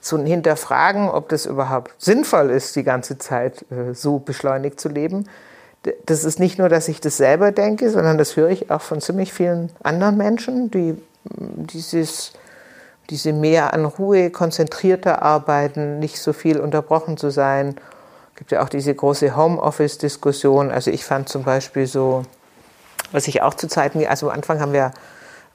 [0.00, 4.88] so ein Hinterfragen, ob das überhaupt sinnvoll ist, die ganze Zeit äh, so beschleunigt zu
[4.88, 5.28] leben.
[6.06, 9.00] Das ist nicht nur, dass ich das selber denke, sondern das höre ich auch von
[9.00, 11.00] ziemlich vielen anderen Menschen, die
[11.36, 12.32] dieses,
[13.10, 17.76] diese mehr an Ruhe, konzentrierter Arbeiten, nicht so viel unterbrochen zu sein.
[18.32, 20.70] Es gibt ja auch diese große Homeoffice-Diskussion.
[20.70, 22.22] Also ich fand zum Beispiel so,
[23.12, 24.92] was ich auch zu Zeiten, also am Anfang haben wir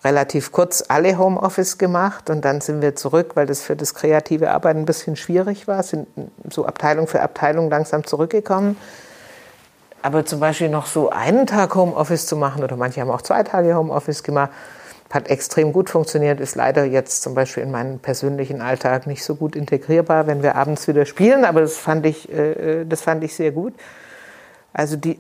[0.04, 4.52] relativ kurz alle Homeoffice gemacht und dann sind wir zurück, weil das für das kreative
[4.52, 6.08] Arbeiten ein bisschen schwierig war, sind
[6.50, 8.76] so Abteilung für Abteilung langsam zurückgekommen.
[10.02, 13.44] Aber zum Beispiel noch so einen Tag Homeoffice zu machen oder manche haben auch zwei
[13.44, 14.50] Tage Homeoffice gemacht,
[15.14, 19.36] hat extrem gut funktioniert, ist leider jetzt zum Beispiel in meinen persönlichen Alltag nicht so
[19.36, 23.24] gut integrierbar, wenn wir abends wieder spielen, aber das fand ich, äh, äh das fand
[23.24, 23.76] ich sehr gut.
[24.74, 25.20] Also, die,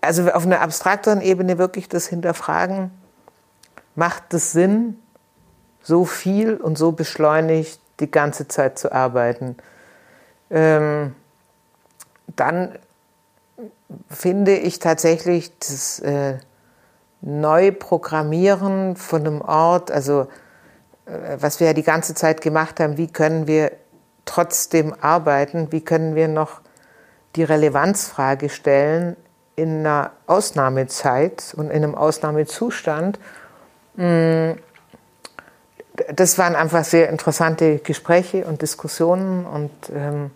[0.00, 2.90] also auf einer abstrakteren Ebene wirklich das Hinterfragen,
[3.94, 4.98] macht es Sinn,
[5.82, 9.56] so viel und so beschleunigt die ganze Zeit zu arbeiten?
[10.50, 11.14] Ähm,
[12.34, 12.76] dann
[14.10, 16.38] finde ich tatsächlich das äh,
[17.20, 20.28] Neuprogrammieren von einem Ort, also
[21.06, 23.72] äh, was wir ja die ganze Zeit gemacht haben, wie können wir
[24.24, 26.60] trotzdem arbeiten, wie können wir noch
[27.36, 29.16] die Relevanzfrage stellen
[29.56, 33.18] in einer Ausnahmezeit und in einem Ausnahmezustand.
[33.96, 34.52] Mm,
[36.14, 40.30] das waren einfach sehr interessante Gespräche und Diskussionen und ähm,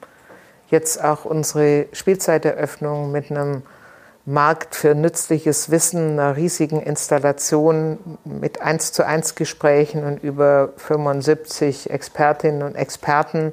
[0.71, 3.63] jetzt auch unsere Spielzeiteröffnung mit einem
[4.25, 11.91] Markt für nützliches Wissen, einer riesigen Installation mit 1 zu 1 Gesprächen und über 75
[11.91, 13.53] Expertinnen und Experten,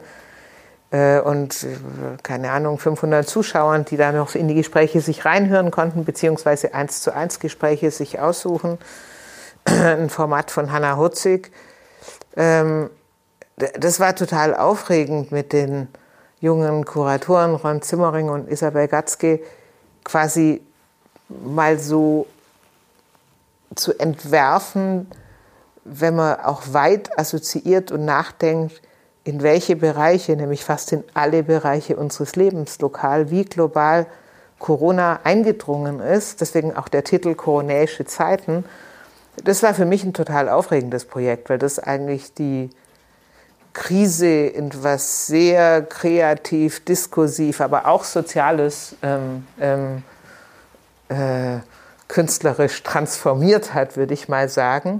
[0.91, 1.77] äh, und äh,
[2.23, 7.01] keine Ahnung 500 Zuschauern, die da noch in die Gespräche sich reinhören konnten beziehungsweise eins
[7.01, 8.79] zu eins Gespräche sich aussuchen.
[9.65, 11.51] Ein Format von Hannah Hutzig.
[12.35, 12.89] Ähm,
[13.55, 15.89] das war total aufregend mit den
[16.39, 19.41] jungen Kuratoren Ron Zimmering und Isabel Gatzke
[20.03, 20.61] quasi
[21.27, 22.27] mal so
[23.75, 25.07] zu entwerfen,
[25.83, 28.81] wenn man auch weit assoziiert und nachdenkt,
[29.23, 34.07] in welche Bereiche, nämlich fast in alle Bereiche unseres Lebens, lokal wie global,
[34.57, 36.41] Corona eingedrungen ist.
[36.41, 38.65] Deswegen auch der Titel Koronäische Zeiten.
[39.43, 42.69] Das war für mich ein total aufregendes Projekt, weil das eigentlich die
[43.79, 50.03] Krise in was sehr kreativ, diskursiv, aber auch Soziales ähm, ähm,
[51.07, 51.59] äh,
[52.09, 54.99] künstlerisch transformiert hat, würde ich mal sagen.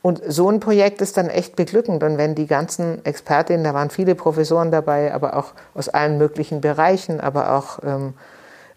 [0.00, 2.04] Und so ein Projekt ist dann echt beglückend.
[2.04, 6.60] Und wenn die ganzen Expertinnen, da waren viele Professoren dabei, aber auch aus allen möglichen
[6.60, 8.14] Bereichen, aber auch ähm,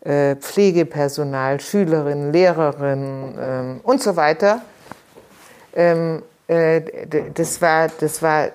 [0.04, 4.62] äh, Pflegepersonal, Schülerinnen, Lehrerinnen ähm, und so weiter,
[5.76, 6.82] ähm, äh,
[7.36, 8.50] das, war, das, war,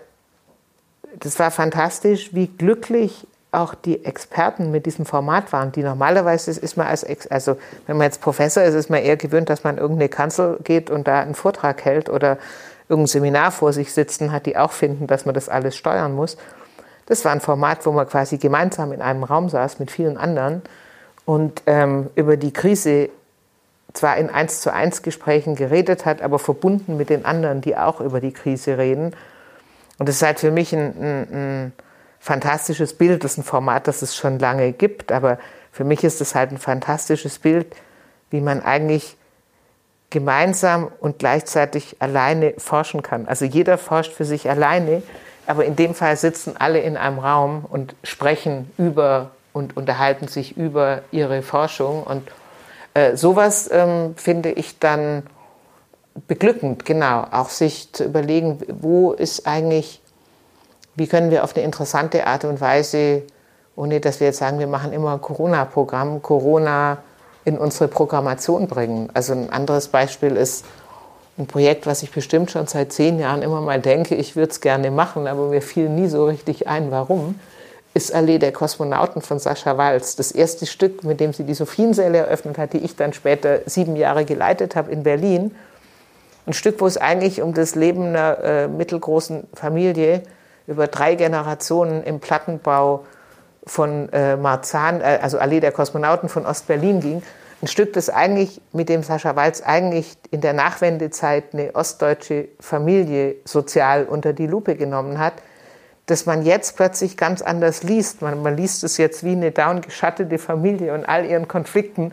[1.21, 6.77] das war fantastisch, wie glücklich auch die Experten mit diesem Format waren, die normalerweise ist
[6.77, 7.57] man als, Ex also
[7.87, 11.09] wenn man jetzt Professor ist, ist man eher gewöhnt, dass man irgendeine Kanzel geht und
[11.09, 12.39] da einen Vortrag hält oder
[12.89, 16.37] irgendein Seminar vor sich sitzen hat, die auch finden, dass man das alles steuern muss.
[17.07, 20.63] Das war ein Format, wo man quasi gemeinsam in einem Raum saß mit vielen anderen
[21.25, 23.09] und ähm, über die Krise
[23.93, 28.01] zwar in eins zu eins Gesprächen geredet hat, aber verbunden mit den anderen, die auch
[28.01, 29.15] über die Krise reden.
[29.99, 31.73] Und das ist halt für mich ein, ein, ein
[32.21, 33.25] fantastisches Bild.
[33.25, 35.39] Das ist ein Format, das es schon lange gibt, aber
[35.73, 37.67] für mich ist es halt ein fantastisches Bild,
[38.31, 39.17] wie man eigentlich
[40.11, 43.27] gemeinsam und gleichzeitig alleine forschen kann.
[43.27, 45.03] Also jeder forscht für sich alleine,
[45.47, 50.57] aber in dem Fall sitzen alle in einem Raum und sprechen über und unterhalten sich
[50.57, 52.03] über ihre Forschung.
[52.03, 52.31] Und
[52.95, 55.25] äh, sowas ähm, finde ich dann
[56.27, 57.27] beglückend, genau.
[57.31, 60.01] Auch sich zu überlegen, wo ist eigentlich
[60.97, 63.23] wie können wir auf eine interessante Art und Weise,
[63.77, 66.99] ohne dass wir jetzt sagen, wir machen immer Corona-Programm, Corona
[67.45, 69.11] in unsere Programmation bringen.
[69.13, 70.65] Also ein anderes Beispiel ist
[71.39, 74.63] ein Projekt, was ich bestimmt schon seit zehn Jahren immer mal denke, ich würde es
[74.63, 77.39] gerne machen, aber mir fiel nie so richtig ein, warum,
[77.93, 80.17] ist Allee der Kosmonauten von Sascha Walz.
[80.17, 83.97] Das erste Stück, mit dem sie die Sophiensäle eröffnet hat, die ich dann später sieben
[83.97, 85.55] Jahre geleitet habe in Berlin.
[86.47, 90.23] Ein Stück, wo es eigentlich um das Leben einer äh, mittelgroßen Familie
[90.69, 93.05] über drei Generationen im Plattenbau
[93.67, 97.23] von äh, Marzahn, äh, also Allee der Kosmonauten von Ostberlin ging.
[97.63, 103.37] Ein Stück, das eigentlich, mit dem Sascha Walz eigentlich in der Nachwendezeit eine ostdeutsche Familie
[103.45, 105.35] sozial unter die Lupe genommen hat,
[106.07, 108.23] dass man jetzt plötzlich ganz anders liest.
[108.23, 112.13] Man, man liest es jetzt wie eine downgeschattete Familie und all ihren Konflikten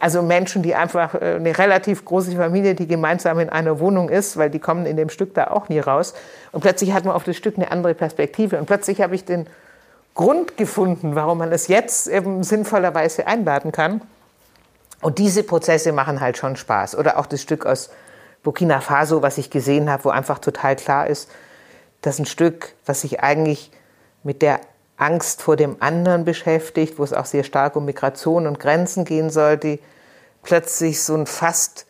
[0.00, 4.36] also Menschen, die einfach äh, eine relativ große Familie, die gemeinsam in einer Wohnung ist,
[4.36, 6.14] weil die kommen in dem Stück da auch nie raus.
[6.52, 8.58] Und plötzlich hat man auf das Stück eine andere Perspektive.
[8.58, 9.46] Und plötzlich habe ich den
[10.14, 14.02] Grund gefunden, warum man es jetzt eben sinnvollerweise einladen kann.
[15.00, 16.96] Und diese Prozesse machen halt schon Spaß.
[16.96, 17.90] Oder auch das Stück aus
[18.42, 21.30] Burkina Faso, was ich gesehen habe, wo einfach total klar ist,
[22.02, 23.70] dass ein Stück, was sich eigentlich
[24.22, 24.60] mit der
[24.98, 29.30] Angst vor dem anderen beschäftigt, wo es auch sehr stark um Migration und Grenzen gehen
[29.30, 29.78] sollte,
[30.42, 31.86] plötzlich so ein fast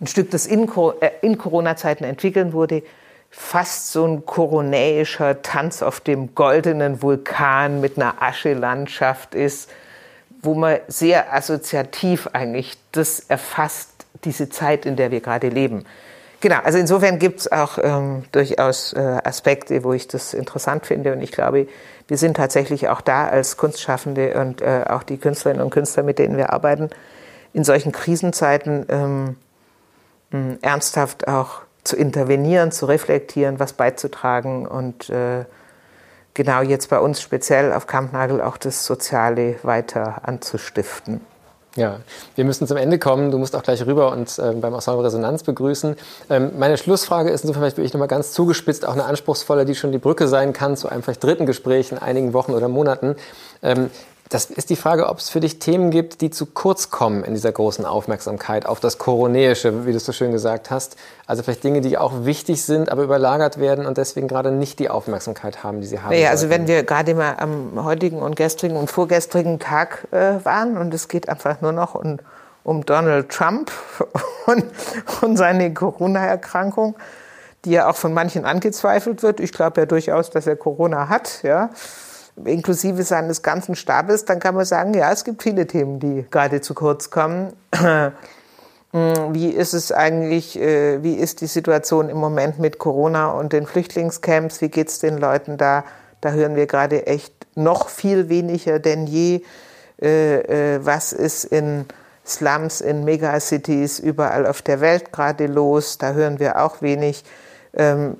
[0.00, 0.68] ein Stück, das in,
[1.00, 2.82] äh, in Corona-Zeiten entwickeln wurde,
[3.30, 9.70] fast so ein koronäischer Tanz auf dem goldenen Vulkan mit einer Aschelandschaft ist,
[10.42, 13.90] wo man sehr assoziativ eigentlich das erfasst,
[14.24, 15.84] diese Zeit, in der wir gerade leben.
[16.42, 21.12] Genau, also insofern gibt es auch ähm, durchaus äh, Aspekte, wo ich das interessant finde
[21.12, 21.68] und ich glaube,
[22.08, 26.18] wir sind tatsächlich auch da als Kunstschaffende und äh, auch die Künstlerinnen und Künstler, mit
[26.18, 26.90] denen wir arbeiten,
[27.52, 35.44] in solchen Krisenzeiten ähm, ernsthaft auch zu intervenieren, zu reflektieren, was beizutragen und äh,
[36.34, 41.20] genau jetzt bei uns speziell auf Kampnagel auch das Soziale weiter anzustiften.
[41.74, 42.00] Ja,
[42.34, 43.30] wir müssen zum Ende kommen.
[43.30, 45.96] Du musst auch gleich rüber und äh, beim Ensemble Resonanz begrüßen.
[46.28, 49.90] Ähm, meine Schlussfrage ist insofern vielleicht wirklich nochmal ganz zugespitzt, auch eine anspruchsvolle, die schon
[49.90, 53.16] die Brücke sein kann zu einem vielleicht dritten Gespräch in einigen Wochen oder Monaten.
[53.62, 53.88] Ähm,
[54.32, 57.34] das ist die Frage, ob es für dich Themen gibt, die zu kurz kommen in
[57.34, 60.96] dieser großen Aufmerksamkeit auf das Koronäische, wie du es so schön gesagt hast.
[61.26, 64.88] Also vielleicht Dinge, die auch wichtig sind, aber überlagert werden und deswegen gerade nicht die
[64.88, 66.14] Aufmerksamkeit haben, die sie haben.
[66.14, 70.78] Ja, also wenn wir gerade mal am heutigen und gestrigen und vorgestrigen Tag äh, waren
[70.78, 72.18] und es geht einfach nur noch um,
[72.64, 73.70] um Donald Trump
[74.46, 74.64] und,
[75.20, 76.96] und seine Corona-Erkrankung,
[77.66, 79.40] die ja auch von manchen angezweifelt wird.
[79.40, 81.68] Ich glaube ja durchaus, dass er Corona hat, ja
[82.44, 86.60] inklusive seines ganzen Stabes, dann kann man sagen, ja, es gibt viele Themen, die gerade
[86.60, 87.52] zu kurz kommen.
[88.92, 93.66] Wie ist es eigentlich, äh, wie ist die Situation im Moment mit Corona und den
[93.66, 94.60] Flüchtlingscamps?
[94.60, 95.84] Wie geht es den Leuten da?
[96.20, 99.40] Da hören wir gerade echt noch viel weniger denn je.
[100.00, 101.86] Äh, äh, was ist in
[102.26, 105.96] Slums, in Megacities überall auf der Welt gerade los?
[105.96, 107.24] Da hören wir auch wenig.
[107.74, 108.16] Ähm,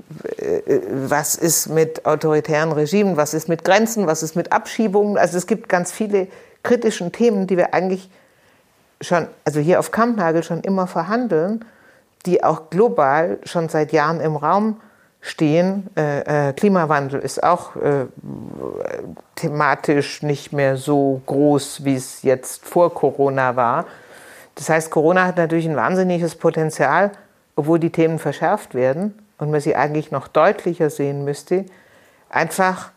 [1.09, 3.17] was ist mit autoritären Regimen?
[3.17, 4.07] Was ist mit Grenzen?
[4.07, 5.19] Was ist mit Abschiebungen?
[5.19, 6.29] Also es gibt ganz viele
[6.63, 8.09] kritischen Themen, die wir eigentlich
[9.01, 11.65] schon, also hier auf Kampnagel schon immer verhandeln,
[12.25, 14.81] die auch global schon seit Jahren im Raum
[15.21, 15.89] stehen.
[15.97, 18.07] Äh, äh, Klimawandel ist auch äh,
[19.35, 23.87] thematisch nicht mehr so groß, wie es jetzt vor Corona war.
[24.55, 27.13] Das heißt, Corona hat natürlich ein wahnsinniges Potenzial,
[27.55, 31.65] obwohl die Themen verschärft werden und man sie eigentlich noch deutlicher sehen müsste,
[32.31, 32.93] einfach,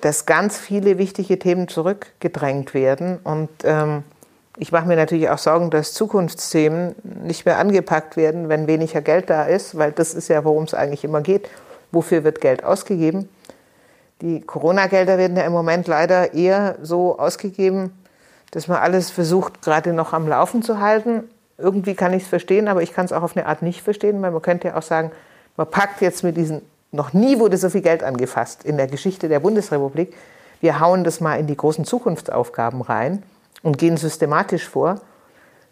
[0.00, 4.02] dass ganz viele wichtige Themen zurückgedrängt werden und ähm,
[4.56, 6.94] ich mache mir natürlich auch Sorgen, dass Zukunftsthemen
[7.24, 10.74] nicht mehr angepackt werden, wenn weniger Geld da ist, weil das ist ja, worum es
[10.74, 11.48] eigentlich immer geht.
[11.92, 13.28] Wofür wird Geld ausgegeben?
[14.20, 17.92] Die Corona-Gelder werden ja im Moment leider eher so ausgegeben,
[18.50, 21.30] dass man alles versucht, gerade noch am Laufen zu halten.
[21.60, 24.20] Irgendwie kann ich es verstehen, aber ich kann es auch auf eine Art nicht verstehen,
[24.22, 25.12] weil man könnte ja auch sagen,
[25.56, 29.28] man packt jetzt mit diesen, noch nie wurde so viel Geld angefasst in der Geschichte
[29.28, 30.14] der Bundesrepublik.
[30.60, 33.22] Wir hauen das mal in die großen Zukunftsaufgaben rein
[33.62, 35.00] und gehen systematisch vor.